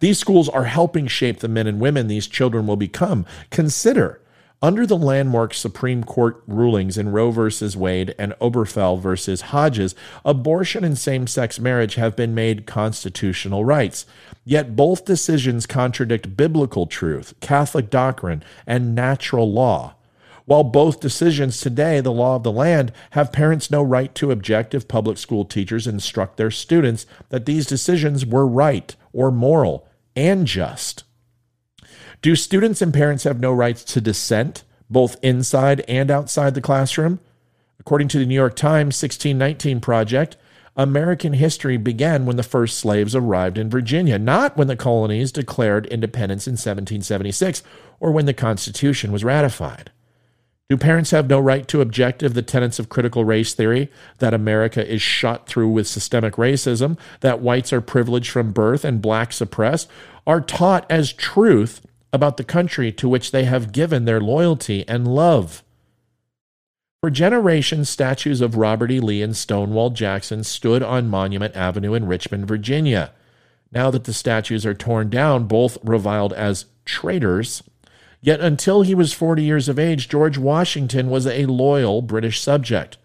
These 0.00 0.18
schools 0.18 0.48
are 0.48 0.64
helping 0.64 1.06
shape 1.06 1.40
the 1.40 1.48
men 1.48 1.66
and 1.66 1.80
women 1.80 2.08
these 2.08 2.26
children 2.26 2.66
will 2.66 2.76
become. 2.76 3.24
Consider 3.50 4.20
under 4.62 4.86
the 4.86 4.96
landmark 4.96 5.54
Supreme 5.54 6.04
Court 6.04 6.42
rulings 6.46 6.98
in 6.98 7.12
Roe 7.12 7.30
v. 7.30 7.78
Wade 7.78 8.14
and 8.18 8.34
Obergefell 8.34 9.00
v. 9.00 9.42
Hodges, 9.42 9.94
abortion 10.22 10.84
and 10.84 10.98
same 10.98 11.26
sex 11.26 11.58
marriage 11.58 11.94
have 11.94 12.14
been 12.14 12.34
made 12.34 12.66
constitutional 12.66 13.64
rights. 13.64 14.04
Yet 14.44 14.76
both 14.76 15.06
decisions 15.06 15.66
contradict 15.66 16.36
biblical 16.36 16.86
truth, 16.86 17.32
Catholic 17.40 17.88
doctrine, 17.88 18.42
and 18.66 18.94
natural 18.94 19.50
law. 19.50 19.94
While 20.50 20.64
both 20.64 20.98
decisions 20.98 21.60
today, 21.60 22.00
the 22.00 22.10
law 22.10 22.34
of 22.34 22.42
the 22.42 22.50
land, 22.50 22.90
have 23.10 23.30
parents 23.30 23.70
no 23.70 23.84
right 23.84 24.12
to 24.16 24.32
object 24.32 24.74
if 24.74 24.88
public 24.88 25.16
school 25.16 25.44
teachers 25.44 25.86
instruct 25.86 26.38
their 26.38 26.50
students 26.50 27.06
that 27.28 27.46
these 27.46 27.66
decisions 27.66 28.26
were 28.26 28.48
right 28.48 28.96
or 29.12 29.30
moral 29.30 29.86
and 30.16 30.48
just. 30.48 31.04
Do 32.20 32.34
students 32.34 32.82
and 32.82 32.92
parents 32.92 33.22
have 33.22 33.38
no 33.38 33.52
rights 33.52 33.84
to 33.84 34.00
dissent, 34.00 34.64
both 34.90 35.22
inside 35.22 35.84
and 35.86 36.10
outside 36.10 36.56
the 36.56 36.60
classroom? 36.60 37.20
According 37.78 38.08
to 38.08 38.18
the 38.18 38.26
New 38.26 38.34
York 38.34 38.56
Times 38.56 39.00
1619 39.00 39.80
Project, 39.80 40.36
American 40.74 41.34
history 41.34 41.76
began 41.76 42.26
when 42.26 42.34
the 42.34 42.42
first 42.42 42.76
slaves 42.76 43.14
arrived 43.14 43.56
in 43.56 43.70
Virginia, 43.70 44.18
not 44.18 44.56
when 44.56 44.66
the 44.66 44.74
colonies 44.74 45.30
declared 45.30 45.86
independence 45.86 46.48
in 46.48 46.54
1776 46.54 47.62
or 48.00 48.10
when 48.10 48.26
the 48.26 48.34
Constitution 48.34 49.12
was 49.12 49.22
ratified. 49.22 49.92
Do 50.70 50.76
parents 50.76 51.10
have 51.10 51.28
no 51.28 51.40
right 51.40 51.66
to 51.66 51.80
object 51.80 52.22
if 52.22 52.32
the 52.32 52.42
tenets 52.42 52.78
of 52.78 52.88
critical 52.88 53.24
race 53.24 53.54
theory, 53.54 53.90
that 54.18 54.32
America 54.32 54.88
is 54.88 55.02
shot 55.02 55.48
through 55.48 55.68
with 55.70 55.88
systemic 55.88 56.34
racism, 56.34 56.96
that 57.22 57.40
whites 57.40 57.72
are 57.72 57.80
privileged 57.80 58.30
from 58.30 58.52
birth 58.52 58.84
and 58.84 59.02
blacks 59.02 59.40
oppressed, 59.40 59.90
are 60.28 60.40
taught 60.40 60.86
as 60.88 61.12
truth 61.12 61.84
about 62.12 62.36
the 62.36 62.44
country 62.44 62.92
to 62.92 63.08
which 63.08 63.32
they 63.32 63.42
have 63.46 63.72
given 63.72 64.04
their 64.04 64.20
loyalty 64.20 64.86
and 64.86 65.12
love. 65.12 65.64
For 67.02 67.10
generations, 67.10 67.90
statues 67.90 68.40
of 68.40 68.56
Robert 68.56 68.92
E. 68.92 69.00
Lee 69.00 69.22
and 69.22 69.36
Stonewall 69.36 69.90
Jackson 69.90 70.44
stood 70.44 70.84
on 70.84 71.08
Monument 71.08 71.56
Avenue 71.56 71.94
in 71.94 72.06
Richmond, 72.06 72.46
Virginia. 72.46 73.10
Now 73.72 73.90
that 73.90 74.04
the 74.04 74.12
statues 74.12 74.64
are 74.64 74.74
torn 74.74 75.10
down, 75.10 75.48
both 75.48 75.78
reviled 75.82 76.32
as 76.32 76.66
traitors, 76.84 77.64
yet 78.20 78.40
until 78.40 78.82
he 78.82 78.94
was 78.94 79.12
40 79.12 79.42
years 79.42 79.68
of 79.68 79.78
age, 79.78 80.08
George 80.08 80.38
Washington 80.38 81.10
was 81.10 81.26
a 81.26 81.46
loyal 81.46 82.02
British 82.02 82.40
subject. 82.40 82.98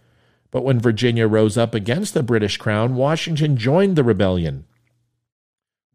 But 0.51 0.63
when 0.63 0.79
Virginia 0.79 1.27
rose 1.27 1.57
up 1.57 1.75
against 1.75 2.13
the 2.13 2.23
British 2.23 2.57
crown, 2.57 2.95
Washington 2.95 3.57
joined 3.57 3.95
the 3.95 4.03
rebellion. 4.03 4.65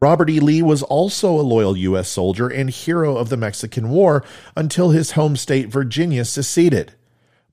Robert 0.01 0.29
E. 0.31 0.39
Lee 0.39 0.63
was 0.63 0.81
also 0.83 1.39
a 1.39 1.41
loyal 1.41 1.77
U.S. 1.77 2.09
soldier 2.09 2.47
and 2.47 2.71
hero 2.71 3.17
of 3.17 3.29
the 3.29 3.37
Mexican 3.37 3.89
War 3.89 4.23
until 4.55 4.89
his 4.89 5.11
home 5.11 5.35
state, 5.35 5.69
Virginia, 5.69 6.25
seceded. 6.25 6.93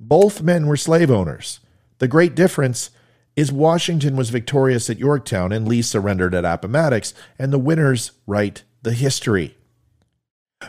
Both 0.01 0.43
men 0.43 0.67
were 0.67 0.77
slave 0.77 1.11
owners. 1.11 1.61
The 1.99 2.09
great 2.09 2.35
difference 2.35 2.91
is 3.37 3.53
Washington 3.53 4.17
was 4.17 4.31
victorious 4.31 4.89
at 4.89 4.99
Yorktown 4.99 5.53
and 5.53 5.69
Lee 5.69 5.83
surrendered 5.83 6.35
at 6.35 6.45
Appomattox, 6.45 7.13
and 7.39 7.53
the 7.53 7.59
winners 7.59 8.13
write 8.27 8.65
the 8.83 8.93
history. 8.93 9.57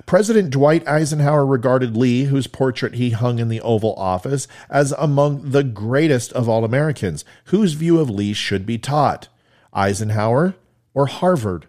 President 0.05 0.51
Dwight 0.51 0.87
Eisenhower 0.87 1.45
regarded 1.45 1.97
Lee, 1.97 2.25
whose 2.25 2.47
portrait 2.47 2.95
he 2.95 3.09
hung 3.09 3.39
in 3.39 3.49
the 3.49 3.61
Oval 3.61 3.95
Office, 3.95 4.47
as 4.69 4.91
among 4.97 5.51
the 5.51 5.63
greatest 5.63 6.31
of 6.33 6.47
all 6.47 6.63
Americans, 6.63 7.25
whose 7.45 7.73
view 7.73 7.99
of 7.99 8.09
Lee 8.09 8.33
should 8.33 8.65
be 8.65 8.77
taught. 8.77 9.29
Eisenhower 9.73 10.55
or 10.93 11.07
Harvard? 11.07 11.67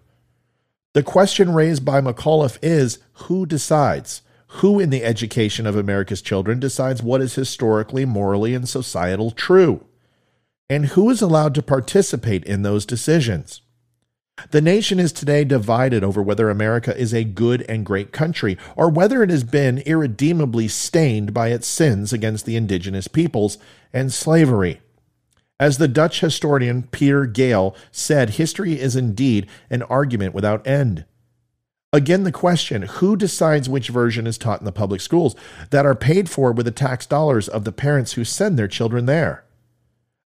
The 0.92 1.02
question 1.02 1.54
raised 1.54 1.84
by 1.84 2.00
McAuliffe 2.00 2.58
is 2.62 2.98
who 3.12 3.46
decides? 3.46 4.22
Who 4.54 4.80
in 4.80 4.90
the 4.90 5.04
education 5.04 5.66
of 5.66 5.76
America's 5.76 6.20
children 6.20 6.58
decides 6.58 7.02
what 7.02 7.20
is 7.20 7.36
historically, 7.36 8.04
morally, 8.04 8.54
and 8.54 8.68
societal 8.68 9.30
true? 9.30 9.86
And 10.68 10.86
who 10.86 11.08
is 11.08 11.22
allowed 11.22 11.54
to 11.54 11.62
participate 11.62 12.44
in 12.44 12.62
those 12.62 12.84
decisions? 12.84 13.62
The 14.50 14.60
nation 14.60 14.98
is 14.98 15.12
today 15.12 15.44
divided 15.44 16.02
over 16.02 16.22
whether 16.22 16.50
America 16.50 16.96
is 16.96 17.12
a 17.12 17.24
good 17.24 17.62
and 17.68 17.86
great 17.86 18.12
country 18.12 18.56
or 18.76 18.88
whether 18.88 19.22
it 19.22 19.30
has 19.30 19.44
been 19.44 19.78
irredeemably 19.78 20.68
stained 20.68 21.34
by 21.34 21.48
its 21.48 21.66
sins 21.66 22.12
against 22.12 22.46
the 22.46 22.56
indigenous 22.56 23.08
peoples 23.08 23.58
and 23.92 24.12
slavery. 24.12 24.80
As 25.58 25.76
the 25.76 25.88
Dutch 25.88 26.20
historian 26.20 26.84
Pieter 26.84 27.26
Geyl 27.26 27.76
said, 27.92 28.30
history 28.30 28.80
is 28.80 28.96
indeed 28.96 29.46
an 29.68 29.82
argument 29.82 30.34
without 30.34 30.66
end. 30.66 31.04
Again, 31.92 32.22
the 32.22 32.32
question 32.32 32.82
who 32.82 33.16
decides 33.16 33.68
which 33.68 33.88
version 33.88 34.26
is 34.26 34.38
taught 34.38 34.60
in 34.60 34.64
the 34.64 34.72
public 34.72 35.00
schools 35.00 35.34
that 35.70 35.84
are 35.84 35.96
paid 35.96 36.30
for 36.30 36.52
with 36.52 36.66
the 36.66 36.72
tax 36.72 37.04
dollars 37.04 37.48
of 37.48 37.64
the 37.64 37.72
parents 37.72 38.12
who 38.12 38.24
send 38.24 38.58
their 38.58 38.68
children 38.68 39.06
there? 39.06 39.44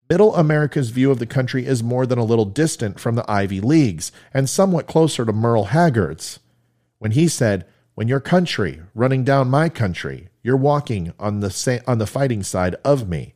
Middle 0.09 0.35
America's 0.35 0.89
view 0.89 1.11
of 1.11 1.19
the 1.19 1.27
country 1.27 1.67
is 1.67 1.83
more 1.83 2.07
than 2.07 2.17
a 2.17 2.23
little 2.23 2.45
distant 2.45 2.99
from 2.99 3.13
the 3.13 3.29
Ivy 3.29 3.61
Leagues 3.61 4.11
and 4.33 4.49
somewhat 4.49 4.87
closer 4.87 5.23
to 5.23 5.31
Merle 5.31 5.65
Haggard's. 5.65 6.39
When 6.97 7.11
he 7.11 7.27
said, 7.27 7.67
When 7.93 8.07
your 8.07 8.19
country 8.19 8.81
running 8.95 9.23
down 9.23 9.51
my 9.51 9.69
country, 9.69 10.29
you're 10.41 10.57
walking 10.57 11.13
on 11.19 11.41
the, 11.41 11.51
sa- 11.51 11.77
on 11.85 11.99
the 11.99 12.07
fighting 12.07 12.41
side 12.41 12.73
of 12.83 13.07
me. 13.07 13.35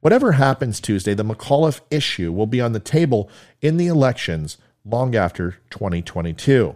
Whatever 0.00 0.32
happens 0.32 0.80
Tuesday, 0.80 1.14
the 1.14 1.24
McAuliffe 1.24 1.80
issue 1.92 2.32
will 2.32 2.48
be 2.48 2.60
on 2.60 2.72
the 2.72 2.80
table 2.80 3.30
in 3.62 3.76
the 3.76 3.86
elections 3.86 4.58
long 4.84 5.14
after 5.14 5.58
2022. 5.70 6.74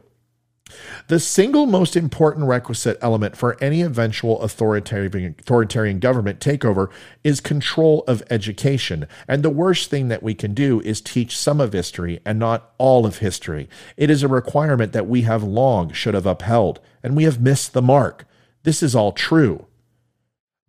The 1.09 1.21
single 1.21 1.67
most 1.67 1.97
important 1.97 2.47
requisite 2.47 2.99
element 3.01 3.37
for 3.37 3.57
any 3.63 3.83
eventual 3.83 4.41
authoritarian, 4.43 5.35
authoritarian 5.39 5.99
government 5.99 6.41
takeover 6.41 6.91
is 7.23 7.41
control 7.41 8.05
of 8.07 8.23
education. 8.31 9.07
And 9.29 9.43
the 9.43 9.51
worst 9.51 9.91
thing 9.91 10.09
that 10.09 10.23
we 10.23 10.35
can 10.35 10.55
do 10.55 10.81
is 10.81 11.01
teach 11.01 11.37
some 11.37 11.61
of 11.61 11.73
history 11.73 12.21
and 12.25 12.39
not 12.39 12.73
all 12.79 13.07
of 13.07 13.19
history. 13.19 13.69
It 13.97 14.11
is 14.11 14.23
a 14.23 14.29
requirement 14.29 14.93
that 14.93 15.07
we 15.07 15.23
have 15.23 15.43
long 15.43 15.93
should 15.93 16.15
have 16.15 16.27
upheld, 16.27 16.81
and 17.03 17.17
we 17.17 17.25
have 17.25 17.41
missed 17.41 17.73
the 17.73 17.83
mark. 17.83 18.27
This 18.63 18.83
is 18.83 18.95
all 18.95 19.13
true. 19.13 19.67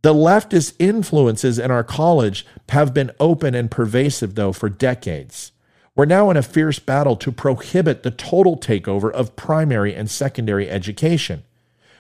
The 0.01 0.13
leftist 0.13 0.73
influences 0.77 1.57
in 1.57 1.71
our 1.71 1.83
college 1.83 2.45
have 2.69 2.93
been 2.93 3.11
open 3.19 3.55
and 3.55 3.71
pervasive, 3.71 4.35
though, 4.35 4.51
for 4.51 4.69
decades. 4.69 5.51
We're 5.95 6.03
now 6.03 6.29
in 6.29 6.35
a 6.35 6.41
fierce 6.41 6.77
battle 6.77 7.15
to 7.15 7.31
prohibit 7.31 8.03
the 8.03 8.11
total 8.11 8.57
takeover 8.57 9.09
of 9.09 9.37
primary 9.37 9.95
and 9.95 10.11
secondary 10.11 10.69
education. 10.69 11.43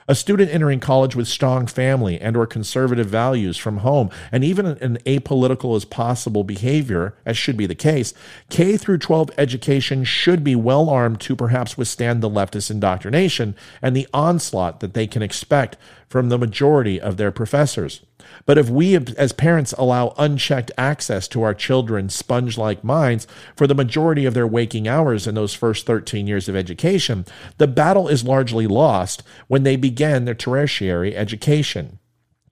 A 0.09 0.15
student 0.15 0.53
entering 0.53 0.81
college 0.81 1.15
with 1.15 1.29
strong 1.29 1.65
family 1.65 2.19
and 2.19 2.35
or 2.35 2.45
conservative 2.45 3.07
values 3.07 3.55
from 3.55 3.77
home 3.77 4.09
and 4.33 4.43
even 4.43 4.65
an 4.65 4.97
apolitical 5.05 5.77
as 5.77 5.85
possible 5.85 6.43
behavior 6.43 7.15
as 7.25 7.37
should 7.37 7.55
be 7.55 7.65
the 7.65 7.73
case, 7.73 8.13
K 8.49 8.75
through 8.75 8.97
12 8.97 9.31
education 9.37 10.03
should 10.03 10.43
be 10.43 10.57
well 10.57 10.89
armed 10.89 11.21
to 11.21 11.35
perhaps 11.35 11.77
withstand 11.77 12.21
the 12.21 12.29
leftist 12.29 12.69
indoctrination 12.69 13.55
and 13.81 13.95
the 13.95 14.09
onslaught 14.13 14.81
that 14.81 14.93
they 14.93 15.07
can 15.07 15.21
expect 15.21 15.77
from 16.09 16.27
the 16.27 16.37
majority 16.37 16.99
of 16.99 17.15
their 17.15 17.31
professors. 17.31 18.01
But 18.45 18.57
if 18.57 18.69
we 18.69 18.95
as 18.95 19.31
parents 19.31 19.73
allow 19.77 20.13
unchecked 20.17 20.71
access 20.77 21.27
to 21.29 21.43
our 21.43 21.53
children's 21.53 22.15
sponge 22.15 22.57
like 22.57 22.83
minds 22.83 23.27
for 23.55 23.67
the 23.67 23.75
majority 23.75 24.25
of 24.25 24.33
their 24.33 24.47
waking 24.47 24.87
hours 24.87 25.27
in 25.27 25.35
those 25.35 25.53
first 25.53 25.85
13 25.85 26.27
years 26.27 26.47
of 26.49 26.55
education, 26.55 27.25
the 27.57 27.67
battle 27.67 28.07
is 28.07 28.23
largely 28.23 28.67
lost 28.67 29.23
when 29.47 29.63
they 29.63 29.75
begin 29.75 30.25
their 30.25 30.35
tertiary 30.35 31.15
education 31.15 31.99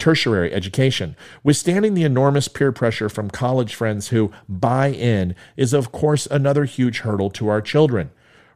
tertiary 0.03 0.53
education. 0.53 1.15
Withstanding 1.43 1.93
the 1.93 2.03
enormous 2.03 2.49
peer 2.49 2.73
pressure 2.73 3.07
from 3.07 3.29
college 3.29 3.73
friends 3.73 4.09
who 4.09 4.33
buy 4.49 4.87
in 4.87 5.33
is, 5.55 5.71
of 5.71 5.93
course, 5.93 6.25
another 6.27 6.65
huge 6.65 6.99
hurdle 6.99 7.29
to 7.29 7.47
our 7.47 7.61
children. 7.61 8.11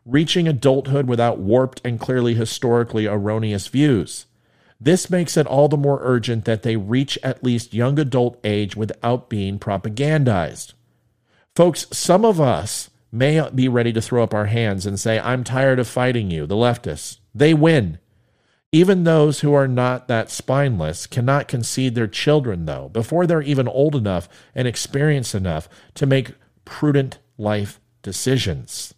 Reaching 0.05 0.45
adulthood 0.45 1.07
without 1.07 1.39
warped 1.39 1.79
and 1.85 2.01
clearly 2.01 2.33
historically 2.33 3.05
erroneous 3.05 3.67
views. 3.67 4.25
This 4.79 5.09
makes 5.09 5.37
it 5.37 5.47
all 5.47 5.67
the 5.67 5.77
more 5.77 5.99
urgent 6.01 6.45
that 6.45 6.63
they 6.63 6.75
reach 6.75 7.17
at 7.23 7.43
least 7.43 7.73
young 7.73 7.99
adult 7.99 8.39
age 8.43 8.75
without 8.75 9.29
being 9.29 9.57
propagandized. 9.59 10.73
Folks, 11.55 11.87
some 11.91 12.23
of 12.23 12.39
us 12.39 12.89
may 13.11 13.49
be 13.49 13.67
ready 13.67 13.91
to 13.93 14.01
throw 14.01 14.23
up 14.23 14.33
our 14.33 14.45
hands 14.45 14.85
and 14.85 14.99
say, 14.99 15.19
I'm 15.19 15.43
tired 15.43 15.79
of 15.79 15.87
fighting 15.87 16.29
you, 16.29 16.45
the 16.45 16.55
leftists. 16.55 17.17
They 17.33 17.53
win. 17.53 17.97
Even 18.71 19.03
those 19.03 19.39
who 19.39 19.53
are 19.53 19.67
not 19.67 20.07
that 20.07 20.29
spineless 20.29 21.07
cannot 21.07 21.47
concede 21.47 21.95
their 21.95 22.07
children, 22.07 22.65
though, 22.65 22.89
before 22.89 23.25
they're 23.25 23.41
even 23.41 23.67
old 23.67 23.95
enough 23.95 24.27
and 24.53 24.67
experienced 24.67 25.33
enough 25.33 25.69
to 25.95 26.05
make 26.05 26.35
prudent 26.65 27.17
life 27.37 27.79
decisions. 28.01 28.93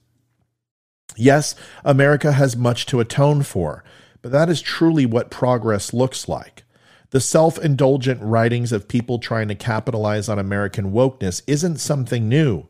Yes, 1.15 1.55
America 1.85 2.31
has 2.31 2.57
much 2.57 2.85
to 2.87 2.99
atone 2.99 3.43
for, 3.43 3.83
but 4.21 4.31
that 4.31 4.49
is 4.49 4.61
truly 4.61 5.05
what 5.05 5.31
progress 5.31 5.93
looks 5.93 6.27
like. 6.27 6.63
The 7.11 7.19
self 7.19 7.57
indulgent 7.57 8.21
writings 8.21 8.71
of 8.71 8.87
people 8.87 9.17
trying 9.17 9.47
to 9.47 9.55
capitalize 9.55 10.29
on 10.29 10.37
American 10.37 10.91
wokeness 10.91 11.41
isn't 11.47 11.77
something 11.77 12.29
new. 12.29 12.67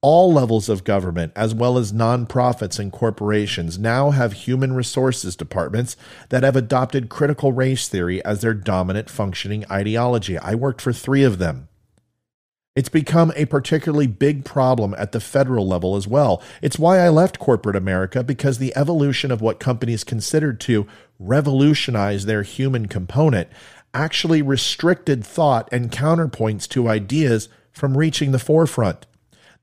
All 0.00 0.32
levels 0.32 0.68
of 0.68 0.84
government, 0.84 1.32
as 1.34 1.54
well 1.54 1.76
as 1.76 1.92
nonprofits 1.92 2.78
and 2.78 2.92
corporations, 2.92 3.78
now 3.78 4.10
have 4.10 4.32
human 4.32 4.72
resources 4.72 5.36
departments 5.36 5.96
that 6.28 6.44
have 6.44 6.56
adopted 6.56 7.08
critical 7.08 7.52
race 7.52 7.88
theory 7.88 8.24
as 8.24 8.40
their 8.40 8.54
dominant 8.54 9.10
functioning 9.10 9.64
ideology. 9.70 10.38
I 10.38 10.54
worked 10.54 10.80
for 10.80 10.92
three 10.92 11.24
of 11.24 11.38
them. 11.38 11.67
It's 12.78 12.88
become 12.88 13.32
a 13.34 13.46
particularly 13.46 14.06
big 14.06 14.44
problem 14.44 14.94
at 14.96 15.10
the 15.10 15.18
federal 15.18 15.66
level 15.66 15.96
as 15.96 16.06
well. 16.06 16.40
It's 16.62 16.78
why 16.78 17.00
I 17.00 17.08
left 17.08 17.40
corporate 17.40 17.74
America 17.74 18.22
because 18.22 18.58
the 18.58 18.72
evolution 18.76 19.32
of 19.32 19.40
what 19.40 19.58
companies 19.58 20.04
considered 20.04 20.60
to 20.60 20.86
revolutionize 21.18 22.24
their 22.24 22.44
human 22.44 22.86
component 22.86 23.48
actually 23.92 24.42
restricted 24.42 25.26
thought 25.26 25.68
and 25.72 25.90
counterpoints 25.90 26.68
to 26.68 26.88
ideas 26.88 27.48
from 27.72 27.98
reaching 27.98 28.30
the 28.30 28.38
forefront. 28.38 29.06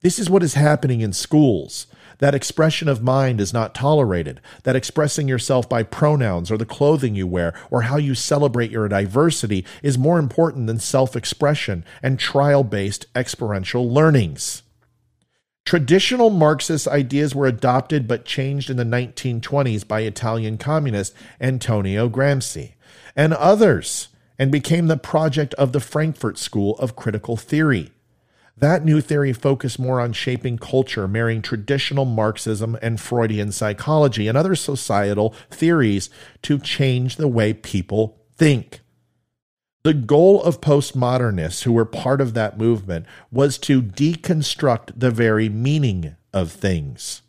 This 0.02 0.20
is 0.20 0.30
what 0.30 0.44
is 0.44 0.56
happening 0.56 1.00
in 1.00 1.14
schools. 1.14 1.88
That 2.20 2.36
expression 2.36 2.88
of 2.88 3.04
mind 3.04 3.42
is 3.42 3.54
not 3.54 3.76
tolerated. 3.76 4.42
That 4.64 4.76
expressing 4.76 5.28
yourself 5.28 5.68
by 5.68 5.84
pronouns 5.84 6.52
or 6.52 6.58
the 6.58 6.66
clothing 6.66 7.16
you 7.16 7.28
wear 7.28 7.54
or 7.70 7.84
how 7.84 7.98
you 7.98 8.16
celebrate 8.16 8.72
your 8.72 8.88
diversity 8.88 9.66
is 9.84 9.98
more 9.98 10.20
important 10.20 10.68
than 10.68 10.80
self 10.80 11.16
expression 11.16 11.84
and 12.02 12.20
trial 12.20 12.64
based 12.64 13.06
experiential 13.16 13.90
learnings. 13.90 14.64
Traditional 15.66 16.30
Marxist 16.30 16.88
ideas 16.88 17.34
were 17.34 17.48
adopted 17.48 18.08
but 18.08 18.24
changed 18.24 18.70
in 18.70 18.78
the 18.78 18.84
1920s 18.84 19.88
by 19.88 20.02
Italian 20.02 20.60
communist 20.60 21.16
Antonio 21.42 22.08
Gramsci 22.08 22.74
and 23.16 23.34
others 23.34 24.10
and 24.38 24.52
became 24.52 24.88
the 24.88 24.98
project 24.98 25.54
of 25.56 25.72
the 25.72 25.80
Frankfurt 25.80 26.38
School 26.38 26.76
of 26.78 26.96
Critical 26.96 27.36
Theory. 27.36 27.92
That 28.58 28.86
new 28.86 29.02
theory 29.02 29.34
focused 29.34 29.80
more 29.80 30.00
on 30.00 30.14
shaping 30.14 30.58
culture, 30.58 31.08
marrying 31.08 31.42
traditional 31.42 32.06
Marxism 32.06 32.78
and 32.82 33.00
Freudian 33.00 33.52
psychology 33.52 34.28
and 34.28 34.38
other 34.38 34.56
societal 34.56 35.36
theories 35.52 36.10
to 36.44 36.58
change 36.60 37.18
the 37.18 37.28
way 37.28 37.54
people 37.54 38.22
think. 38.38 38.80
The 39.84 39.94
goal 39.94 40.42
of 40.42 40.62
postmodernists 40.62 41.64
who 41.64 41.74
were 41.74 41.86
part 41.86 42.22
of 42.22 42.34
that 42.34 42.58
movement 42.58 43.06
was 43.30 43.58
to 43.60 43.82
deconstruct 43.82 44.94
the 44.96 45.12
very 45.12 45.50
meaning 45.50 46.16
of 46.34 46.52
things. 46.52 47.22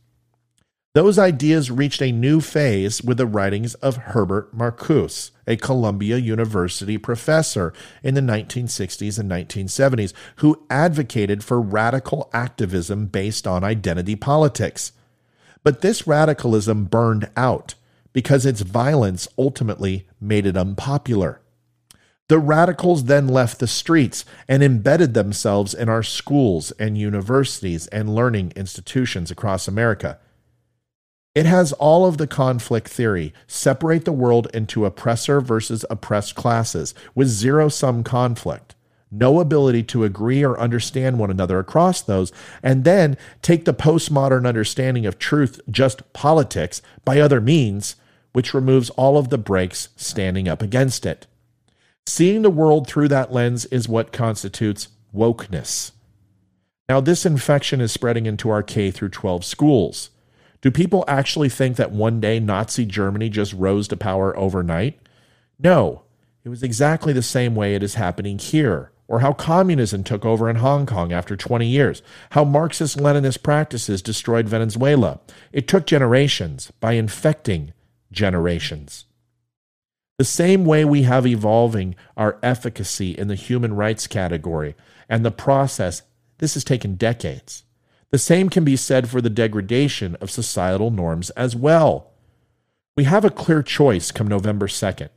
Those 0.96 1.18
ideas 1.18 1.70
reached 1.70 2.00
a 2.00 2.10
new 2.10 2.40
phase 2.40 3.02
with 3.02 3.18
the 3.18 3.26
writings 3.26 3.74
of 3.74 3.98
Herbert 3.98 4.56
Marcuse, 4.56 5.30
a 5.46 5.54
Columbia 5.56 6.16
University 6.16 6.96
professor 6.96 7.74
in 8.02 8.14
the 8.14 8.22
1960s 8.22 9.18
and 9.18 9.30
1970s, 9.30 10.14
who 10.36 10.64
advocated 10.70 11.44
for 11.44 11.60
radical 11.60 12.30
activism 12.32 13.08
based 13.08 13.46
on 13.46 13.62
identity 13.62 14.16
politics. 14.16 14.92
But 15.62 15.82
this 15.82 16.06
radicalism 16.06 16.86
burned 16.86 17.28
out 17.36 17.74
because 18.14 18.46
its 18.46 18.62
violence 18.62 19.28
ultimately 19.36 20.08
made 20.18 20.46
it 20.46 20.56
unpopular. 20.56 21.42
The 22.28 22.38
radicals 22.38 23.04
then 23.04 23.28
left 23.28 23.58
the 23.58 23.66
streets 23.66 24.24
and 24.48 24.62
embedded 24.62 25.12
themselves 25.12 25.74
in 25.74 25.90
our 25.90 26.02
schools 26.02 26.70
and 26.78 26.96
universities 26.96 27.86
and 27.88 28.14
learning 28.14 28.54
institutions 28.56 29.30
across 29.30 29.68
America. 29.68 30.20
It 31.36 31.44
has 31.44 31.74
all 31.74 32.06
of 32.06 32.16
the 32.16 32.26
conflict 32.26 32.88
theory 32.88 33.34
separate 33.46 34.06
the 34.06 34.12
world 34.12 34.48
into 34.54 34.86
oppressor 34.86 35.42
versus 35.42 35.84
oppressed 35.90 36.34
classes 36.34 36.94
with 37.14 37.28
zero 37.28 37.68
sum 37.68 38.02
conflict, 38.02 38.74
no 39.10 39.38
ability 39.38 39.82
to 39.82 40.04
agree 40.04 40.42
or 40.42 40.58
understand 40.58 41.18
one 41.18 41.30
another 41.30 41.58
across 41.58 42.00
those, 42.00 42.32
and 42.62 42.84
then 42.84 43.18
take 43.42 43.66
the 43.66 43.74
postmodern 43.74 44.48
understanding 44.48 45.04
of 45.04 45.18
truth, 45.18 45.60
just 45.70 46.10
politics, 46.14 46.80
by 47.04 47.20
other 47.20 47.42
means, 47.42 47.96
which 48.32 48.54
removes 48.54 48.88
all 48.88 49.18
of 49.18 49.28
the 49.28 49.36
brakes 49.36 49.90
standing 49.94 50.48
up 50.48 50.62
against 50.62 51.04
it. 51.04 51.26
Seeing 52.06 52.40
the 52.40 52.50
world 52.50 52.86
through 52.86 53.08
that 53.08 53.30
lens 53.30 53.66
is 53.66 53.90
what 53.90 54.10
constitutes 54.10 54.88
wokeness. 55.14 55.92
Now, 56.88 57.02
this 57.02 57.26
infection 57.26 57.82
is 57.82 57.92
spreading 57.92 58.24
into 58.24 58.48
our 58.48 58.62
K 58.62 58.90
through 58.90 59.10
12 59.10 59.44
schools. 59.44 60.08
Do 60.60 60.70
people 60.70 61.04
actually 61.06 61.48
think 61.48 61.76
that 61.76 61.92
one 61.92 62.20
day 62.20 62.40
Nazi 62.40 62.84
Germany 62.84 63.28
just 63.28 63.52
rose 63.52 63.88
to 63.88 63.96
power 63.96 64.36
overnight? 64.36 64.98
No, 65.58 66.02
it 66.44 66.48
was 66.48 66.62
exactly 66.62 67.12
the 67.12 67.22
same 67.22 67.54
way 67.54 67.74
it 67.74 67.82
is 67.82 67.94
happening 67.94 68.38
here, 68.38 68.92
or 69.08 69.20
how 69.20 69.32
communism 69.32 70.04
took 70.04 70.24
over 70.24 70.48
in 70.48 70.56
Hong 70.56 70.86
Kong 70.86 71.12
after 71.12 71.36
20 71.36 71.66
years, 71.66 72.02
how 72.30 72.44
Marxist 72.44 72.98
Leninist 72.98 73.42
practices 73.42 74.02
destroyed 74.02 74.48
Venezuela. 74.48 75.20
It 75.52 75.68
took 75.68 75.86
generations 75.86 76.72
by 76.80 76.92
infecting 76.92 77.72
generations. 78.12 79.04
The 80.18 80.24
same 80.24 80.64
way 80.64 80.84
we 80.84 81.02
have 81.02 81.26
evolving 81.26 81.94
our 82.16 82.38
efficacy 82.42 83.10
in 83.10 83.28
the 83.28 83.34
human 83.34 83.74
rights 83.74 84.06
category 84.06 84.74
and 85.08 85.24
the 85.24 85.30
process, 85.30 86.02
this 86.38 86.54
has 86.54 86.64
taken 86.64 86.94
decades. 86.94 87.64
The 88.10 88.18
same 88.18 88.48
can 88.48 88.64
be 88.64 88.76
said 88.76 89.08
for 89.08 89.20
the 89.20 89.30
degradation 89.30 90.16
of 90.16 90.30
societal 90.30 90.90
norms 90.90 91.30
as 91.30 91.56
well. 91.56 92.12
We 92.96 93.04
have 93.04 93.24
a 93.24 93.30
clear 93.30 93.62
choice 93.62 94.10
come 94.10 94.28
November 94.28 94.68
2nd. 94.68 95.10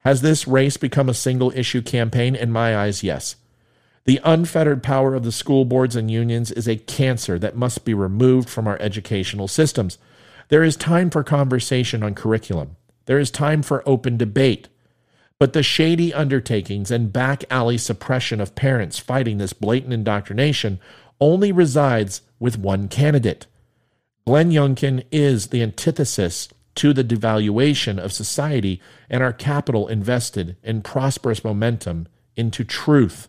Has 0.00 0.20
this 0.20 0.46
race 0.46 0.76
become 0.76 1.08
a 1.08 1.14
single 1.14 1.52
issue 1.54 1.80
campaign? 1.80 2.34
In 2.34 2.50
my 2.50 2.76
eyes, 2.76 3.02
yes. 3.02 3.36
The 4.04 4.20
unfettered 4.22 4.82
power 4.82 5.14
of 5.14 5.24
the 5.24 5.32
school 5.32 5.64
boards 5.64 5.96
and 5.96 6.10
unions 6.10 6.50
is 6.50 6.68
a 6.68 6.76
cancer 6.76 7.38
that 7.38 7.56
must 7.56 7.84
be 7.84 7.94
removed 7.94 8.50
from 8.50 8.66
our 8.66 8.78
educational 8.80 9.48
systems. 9.48 9.96
There 10.48 10.62
is 10.62 10.76
time 10.76 11.08
for 11.08 11.24
conversation 11.24 12.02
on 12.02 12.14
curriculum. 12.14 12.76
There 13.06 13.18
is 13.18 13.30
time 13.30 13.62
for 13.62 13.82
open 13.88 14.18
debate. 14.18 14.68
But 15.38 15.52
the 15.52 15.62
shady 15.62 16.12
undertakings 16.12 16.90
and 16.90 17.12
back 17.12 17.44
alley 17.50 17.78
suppression 17.78 18.40
of 18.40 18.54
parents 18.54 18.98
fighting 18.98 19.38
this 19.38 19.52
blatant 19.52 19.92
indoctrination 19.92 20.80
only 21.20 21.52
resides 21.52 22.22
with 22.38 22.58
one 22.58 22.88
candidate. 22.88 23.46
Glenn 24.26 24.50
Youngkin 24.50 25.04
is 25.12 25.48
the 25.48 25.62
antithesis 25.62 26.48
to 26.76 26.92
the 26.92 27.04
devaluation 27.04 28.02
of 28.02 28.12
society 28.12 28.80
and 29.08 29.22
our 29.22 29.32
capital 29.32 29.86
invested 29.86 30.56
in 30.62 30.82
prosperous 30.82 31.44
momentum 31.44 32.08
into 32.36 32.64
truth. 32.64 33.28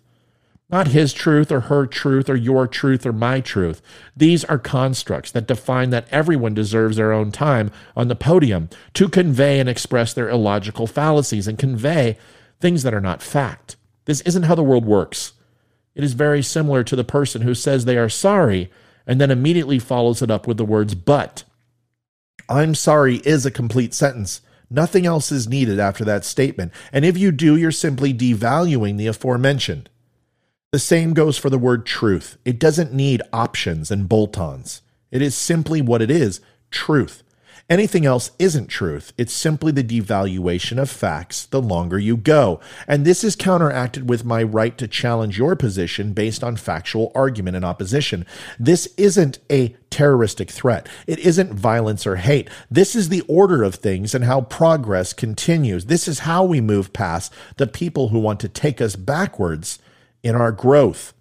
Not 0.69 0.87
his 0.87 1.13
truth 1.13 1.51
or 1.51 1.61
her 1.61 1.85
truth 1.85 2.27
or 2.27 2.35
your 2.35 2.67
truth 2.67 3.05
or 3.05 3.13
my 3.13 3.39
truth. 3.39 3.83
These 4.17 4.43
are 4.45 4.57
constructs 4.57 5.31
that 5.31 5.47
define 5.47 5.91
that 5.91 6.07
everyone 6.09 6.55
deserves 6.55 6.97
their 6.97 7.11
own 7.11 7.31
time 7.31 7.71
on 7.95 8.07
the 8.07 8.15
podium 8.15 8.69
to 8.95 9.07
convey 9.07 9.59
and 9.59 9.69
express 9.69 10.11
their 10.11 10.27
illogical 10.27 10.87
fallacies 10.87 11.47
and 11.47 11.59
convey 11.59 12.17
things 12.59 12.81
that 12.81 12.95
are 12.95 13.01
not 13.01 13.21
fact. 13.21 13.75
This 14.05 14.21
isn't 14.21 14.43
how 14.43 14.55
the 14.55 14.63
world 14.63 14.85
works. 14.85 15.33
It 15.95 16.03
is 16.03 16.13
very 16.13 16.43
similar 16.43 16.83
to 16.83 16.95
the 16.95 17.03
person 17.03 17.41
who 17.41 17.53
says 17.53 17.85
they 17.85 17.97
are 17.97 18.09
sorry 18.09 18.69
and 19.07 19.19
then 19.19 19.31
immediately 19.31 19.79
follows 19.79 20.21
it 20.21 20.29
up 20.29 20.47
with 20.47 20.57
the 20.57 20.65
words, 20.65 20.95
but. 20.95 21.43
I'm 22.49 22.75
sorry 22.75 23.17
is 23.17 23.45
a 23.45 23.51
complete 23.51 23.93
sentence. 23.93 24.41
Nothing 24.69 25.05
else 25.05 25.31
is 25.31 25.47
needed 25.47 25.79
after 25.79 26.03
that 26.05 26.25
statement. 26.25 26.71
And 26.91 27.05
if 27.05 27.17
you 27.17 27.31
do, 27.31 27.55
you're 27.55 27.71
simply 27.71 28.13
devaluing 28.13 28.97
the 28.97 29.07
aforementioned. 29.07 29.89
The 30.71 30.79
same 30.79 31.13
goes 31.13 31.37
for 31.37 31.49
the 31.49 31.57
word 31.57 31.85
truth. 31.85 32.37
It 32.43 32.59
doesn't 32.59 32.93
need 32.93 33.21
options 33.31 33.91
and 33.91 34.09
bolt 34.09 34.37
ons. 34.37 34.81
It 35.11 35.21
is 35.21 35.35
simply 35.35 35.81
what 35.81 36.01
it 36.01 36.11
is 36.11 36.41
truth. 36.71 37.23
Anything 37.67 38.05
else 38.05 38.29
isn't 38.37 38.67
truth. 38.67 39.11
It's 39.17 39.33
simply 39.33 39.71
the 39.71 39.83
devaluation 39.83 40.79
of 40.79 40.87
facts 40.87 41.47
the 41.47 41.61
longer 41.61 41.97
you 41.97 42.15
go. 42.15 42.59
And 42.87 43.05
this 43.05 43.23
is 43.23 43.35
counteracted 43.35 44.07
with 44.07 44.23
my 44.23 44.43
right 44.43 44.77
to 44.77 44.87
challenge 44.87 45.39
your 45.39 45.55
position 45.55 46.13
based 46.13 46.43
on 46.43 46.57
factual 46.57 47.11
argument 47.15 47.55
and 47.55 47.65
opposition. 47.65 48.23
This 48.59 48.85
isn't 48.97 49.39
a 49.51 49.75
terroristic 49.89 50.51
threat. 50.51 50.87
It 51.07 51.17
isn't 51.17 51.53
violence 51.53 52.05
or 52.05 52.17
hate. 52.17 52.51
This 52.69 52.95
is 52.95 53.09
the 53.09 53.21
order 53.21 53.63
of 53.63 53.73
things 53.73 54.13
and 54.13 54.25
how 54.25 54.41
progress 54.41 55.11
continues. 55.11 55.85
This 55.85 56.07
is 56.07 56.19
how 56.19 56.43
we 56.43 56.61
move 56.61 56.93
past 56.93 57.33
the 57.57 57.65
people 57.65 58.09
who 58.09 58.19
want 58.19 58.39
to 58.41 58.49
take 58.49 58.79
us 58.79 58.95
backwards 58.95 59.79
in 60.21 60.35
our 60.35 60.51
growth. 60.51 61.15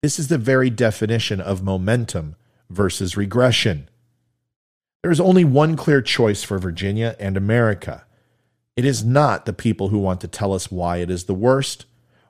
This 0.00 0.18
is 0.18 0.28
the 0.28 0.38
very 0.38 0.70
definition 0.70 1.38
of 1.38 1.62
momentum 1.62 2.36
versus 2.70 3.14
regression. 3.14 3.89
There 5.02 5.10
is 5.10 5.20
only 5.20 5.44
one 5.44 5.76
clear 5.76 6.02
choice 6.02 6.42
for 6.42 6.58
Virginia 6.58 7.16
and 7.18 7.36
America. 7.36 8.04
It 8.76 8.84
is 8.84 9.02
not 9.02 9.46
the 9.46 9.54
people 9.54 9.88
who 9.88 9.98
want 9.98 10.20
to 10.20 10.28
tell 10.28 10.52
us 10.52 10.70
why 10.70 10.98
it 10.98 11.10
is 11.10 11.24
the 11.24 11.34
worst, 11.34 11.86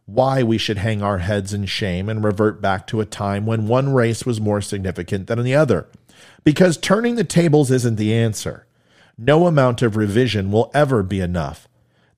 why 0.07 0.45
we 0.45 0.57
should 0.57 0.79
hang 0.79 1.03
our 1.03 1.19
heads 1.19 1.53
in 1.53 1.67
shame 1.67 2.09
and 2.09 2.23
revert 2.23 2.63
back 2.63 2.87
to 2.87 3.01
a 3.01 3.07
time 3.07 3.45
when 3.45 3.67
one 3.67 3.93
race 3.93 4.25
was 4.25 4.41
more 4.41 4.61
significant 4.61 5.27
than 5.27 5.43
the 5.43 5.55
other. 5.55 5.89
Because 6.45 6.77
turning 6.77 7.17
the 7.17 7.25
tables 7.25 7.73
isn't 7.73 7.97
the 7.97 8.15
answer. 8.15 8.67
No 9.19 9.49
amount 9.49 9.83
of 9.83 9.97
revision 9.97 10.53
will 10.53 10.71
ever 10.73 11.03
be 11.03 11.21
enough. 11.21 11.69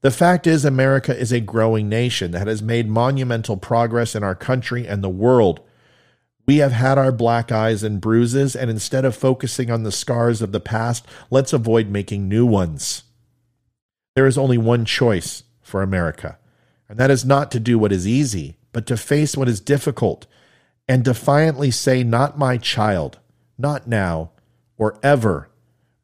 The 0.02 0.10
fact 0.10 0.46
is, 0.46 0.64
America 0.64 1.16
is 1.16 1.32
a 1.32 1.40
growing 1.40 1.88
nation 1.88 2.30
that 2.32 2.46
has 2.46 2.62
made 2.62 2.88
monumental 2.90 3.56
progress 3.56 4.14
in 4.14 4.22
our 4.22 4.34
country 4.34 4.86
and 4.86 5.02
the 5.02 5.08
world. 5.08 5.60
We 6.44 6.56
have 6.56 6.72
had 6.72 6.98
our 6.98 7.12
black 7.12 7.52
eyes 7.52 7.82
and 7.82 8.00
bruises, 8.00 8.56
and 8.56 8.70
instead 8.70 9.04
of 9.04 9.14
focusing 9.14 9.70
on 9.70 9.84
the 9.84 9.92
scars 9.92 10.42
of 10.42 10.52
the 10.52 10.60
past, 10.60 11.06
let's 11.30 11.52
avoid 11.52 11.88
making 11.88 12.28
new 12.28 12.44
ones. 12.44 13.04
There 14.16 14.26
is 14.26 14.36
only 14.36 14.58
one 14.58 14.84
choice 14.84 15.44
for 15.62 15.82
America, 15.82 16.38
and 16.88 16.98
that 16.98 17.10
is 17.10 17.24
not 17.24 17.50
to 17.52 17.60
do 17.60 17.78
what 17.78 17.92
is 17.92 18.06
easy, 18.06 18.56
but 18.72 18.86
to 18.86 18.96
face 18.96 19.36
what 19.36 19.48
is 19.48 19.60
difficult 19.60 20.26
and 20.88 21.04
defiantly 21.04 21.70
say, 21.70 22.02
Not 22.02 22.38
my 22.38 22.58
child, 22.58 23.18
not 23.56 23.86
now, 23.86 24.32
or 24.76 24.98
ever. 25.02 25.48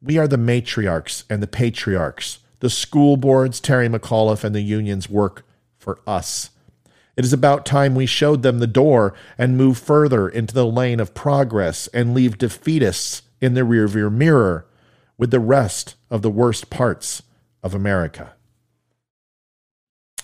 We 0.01 0.17
are 0.17 0.27
the 0.27 0.37
matriarchs 0.37 1.25
and 1.29 1.43
the 1.43 1.47
patriarchs. 1.47 2.39
The 2.61 2.69
school 2.69 3.17
boards, 3.17 3.59
Terry 3.59 3.89
McAuliffe, 3.89 4.43
and 4.43 4.55
the 4.55 4.61
unions 4.61 5.09
work 5.09 5.45
for 5.77 5.99
us. 6.07 6.49
It 7.19 7.25
is 7.25 7.33
about 7.33 7.65
time 7.65 7.95
we 7.95 8.05
showed 8.05 8.43
them 8.43 8.59
the 8.59 8.65
door 8.65 9.13
and 9.37 9.57
move 9.57 9.77
further 9.77 10.29
into 10.29 10.53
the 10.53 10.65
lane 10.65 11.01
of 11.01 11.13
progress 11.13 11.87
and 11.87 12.13
leave 12.13 12.37
defeatists 12.37 13.23
in 13.41 13.55
the 13.55 13.63
rearview 13.63 14.09
mirror 14.09 14.65
with 15.17 15.29
the 15.29 15.41
rest 15.41 15.95
of 16.09 16.21
the 16.21 16.29
worst 16.29 16.69
parts 16.69 17.21
of 17.61 17.75
America. 17.75 18.35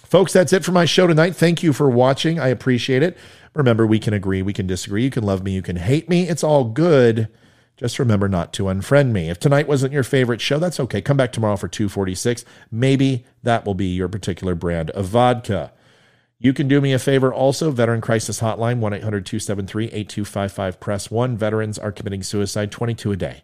Folks, 0.05 0.31
that's 0.31 0.53
it 0.53 0.63
for 0.63 0.71
my 0.71 0.85
show 0.85 1.05
tonight. 1.05 1.35
Thank 1.35 1.61
you 1.61 1.73
for 1.73 1.89
watching. 1.89 2.39
I 2.39 2.47
appreciate 2.47 3.03
it. 3.03 3.17
Remember, 3.53 3.85
we 3.85 3.99
can 3.99 4.13
agree, 4.13 4.41
we 4.41 4.53
can 4.53 4.65
disagree, 4.65 5.03
you 5.03 5.11
can 5.11 5.25
love 5.25 5.43
me, 5.43 5.51
you 5.51 5.61
can 5.61 5.75
hate 5.75 6.07
me. 6.07 6.29
It's 6.29 6.45
all 6.45 6.63
good. 6.63 7.27
Just 7.75 7.99
remember 7.99 8.29
not 8.29 8.53
to 8.53 8.63
unfriend 8.63 9.11
me. 9.11 9.29
If 9.29 9.37
tonight 9.37 9.67
wasn't 9.67 9.91
your 9.91 10.03
favorite 10.03 10.39
show, 10.39 10.59
that's 10.59 10.79
okay. 10.79 11.01
Come 11.01 11.17
back 11.17 11.33
tomorrow 11.33 11.57
for 11.57 11.67
246. 11.67 12.45
Maybe 12.71 13.25
that 13.43 13.65
will 13.65 13.73
be 13.73 13.87
your 13.87 14.07
particular 14.07 14.55
brand 14.55 14.91
of 14.91 15.07
vodka. 15.07 15.73
You 16.37 16.51
can 16.51 16.67
do 16.67 16.81
me 16.81 16.91
a 16.91 16.99
favor 16.99 17.33
also, 17.33 17.71
Veteran 17.71 18.01
Crisis 18.01 18.41
Hotline, 18.41 18.79
1 18.79 18.93
800 18.93 19.25
273 19.25 19.85
8255, 19.85 20.79
press 20.81 21.09
1. 21.09 21.37
Veterans 21.37 21.79
are 21.79 21.93
committing 21.93 22.23
suicide 22.23 22.71
22 22.71 23.13
a 23.13 23.15
day. 23.15 23.43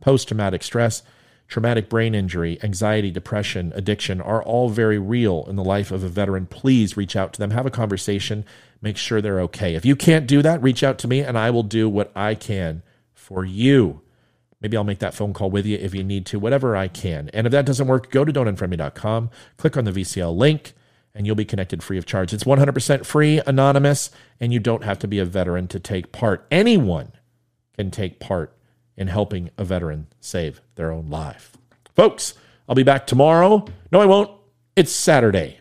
Post 0.00 0.26
traumatic 0.26 0.64
stress, 0.64 1.04
traumatic 1.46 1.88
brain 1.88 2.16
injury, 2.16 2.58
anxiety, 2.60 3.12
depression, 3.12 3.72
addiction 3.76 4.20
are 4.20 4.42
all 4.42 4.68
very 4.70 4.98
real 4.98 5.44
in 5.48 5.54
the 5.54 5.62
life 5.62 5.92
of 5.92 6.02
a 6.02 6.08
veteran. 6.08 6.46
Please 6.46 6.96
reach 6.96 7.14
out 7.14 7.32
to 7.32 7.38
them, 7.38 7.52
have 7.52 7.66
a 7.66 7.70
conversation, 7.70 8.44
make 8.80 8.96
sure 8.96 9.20
they're 9.20 9.40
okay. 9.42 9.76
If 9.76 9.84
you 9.84 9.94
can't 9.94 10.26
do 10.26 10.42
that, 10.42 10.62
reach 10.62 10.82
out 10.82 10.98
to 10.98 11.08
me 11.08 11.20
and 11.20 11.38
I 11.38 11.50
will 11.50 11.62
do 11.62 11.88
what 11.88 12.10
I 12.16 12.34
can 12.34 12.82
for 13.14 13.44
you. 13.44 14.00
Maybe 14.60 14.76
I'll 14.76 14.82
make 14.82 14.98
that 14.98 15.14
phone 15.14 15.32
call 15.32 15.50
with 15.50 15.64
you 15.64 15.78
if 15.78 15.94
you 15.94 16.02
need 16.02 16.26
to, 16.26 16.40
whatever 16.40 16.74
I 16.76 16.88
can. 16.88 17.28
And 17.32 17.46
if 17.46 17.52
that 17.52 17.66
doesn't 17.66 17.86
work, 17.86 18.10
go 18.10 18.24
to 18.24 18.32
don'tunfriendme.com, 18.32 19.30
click 19.56 19.76
on 19.76 19.84
the 19.84 19.92
VCL 19.92 20.36
link, 20.36 20.72
and 21.14 21.26
you'll 21.26 21.36
be 21.36 21.44
connected 21.44 21.82
free 21.82 21.98
of 21.98 22.06
charge. 22.06 22.32
It's 22.32 22.44
100% 22.44 23.04
free, 23.04 23.40
anonymous, 23.46 24.10
and 24.40 24.52
you 24.52 24.60
don't 24.60 24.84
have 24.84 24.98
to 25.00 25.08
be 25.08 25.18
a 25.18 25.24
veteran 25.24 25.68
to 25.68 25.80
take 25.80 26.12
part. 26.12 26.46
Anyone 26.50 27.12
can 27.76 27.90
take 27.90 28.20
part 28.20 28.56
in 28.96 29.08
helping 29.08 29.50
a 29.58 29.64
veteran 29.64 30.06
save 30.20 30.60
their 30.74 30.90
own 30.90 31.08
life. 31.08 31.56
Folks, 31.94 32.34
I'll 32.68 32.74
be 32.74 32.82
back 32.82 33.06
tomorrow. 33.06 33.66
No, 33.90 34.00
I 34.00 34.06
won't. 34.06 34.30
It's 34.76 34.92
Saturday. 34.92 35.58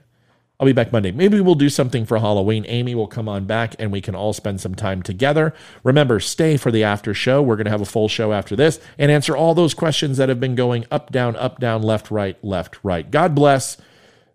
I'll 0.59 0.67
be 0.67 0.73
back 0.73 0.91
Monday. 0.91 1.11
Maybe 1.11 1.41
we'll 1.41 1.55
do 1.55 1.69
something 1.69 2.05
for 2.05 2.19
Halloween. 2.19 2.65
Amy 2.67 2.93
will 2.93 3.07
come 3.07 3.27
on 3.27 3.45
back 3.45 3.73
and 3.79 3.91
we 3.91 3.99
can 3.99 4.13
all 4.13 4.31
spend 4.31 4.61
some 4.61 4.75
time 4.75 5.01
together. 5.01 5.55
Remember, 5.83 6.19
stay 6.19 6.55
for 6.55 6.71
the 6.71 6.83
after 6.83 7.15
show. 7.15 7.41
We're 7.41 7.55
going 7.55 7.65
to 7.65 7.71
have 7.71 7.81
a 7.81 7.85
full 7.85 8.07
show 8.07 8.31
after 8.31 8.55
this 8.55 8.79
and 8.99 9.09
answer 9.09 9.35
all 9.35 9.55
those 9.55 9.73
questions 9.73 10.17
that 10.17 10.29
have 10.29 10.39
been 10.39 10.53
going 10.53 10.85
up, 10.91 11.11
down, 11.11 11.35
up, 11.35 11.59
down, 11.59 11.81
left, 11.81 12.11
right, 12.11 12.37
left, 12.43 12.77
right. 12.83 13.09
God 13.09 13.33
bless. 13.33 13.77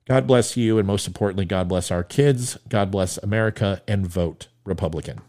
God 0.07 0.27
bless 0.27 0.57
you. 0.57 0.79
And 0.79 0.87
most 0.87 1.07
importantly, 1.07 1.45
God 1.45 1.69
bless 1.69 1.91
our 1.91 2.05
kids. 2.05 2.59
God 2.69 2.91
bless 2.91 3.19
America 3.19 3.83
and 3.87 4.07
vote 4.07 4.49
Republican. 4.65 5.21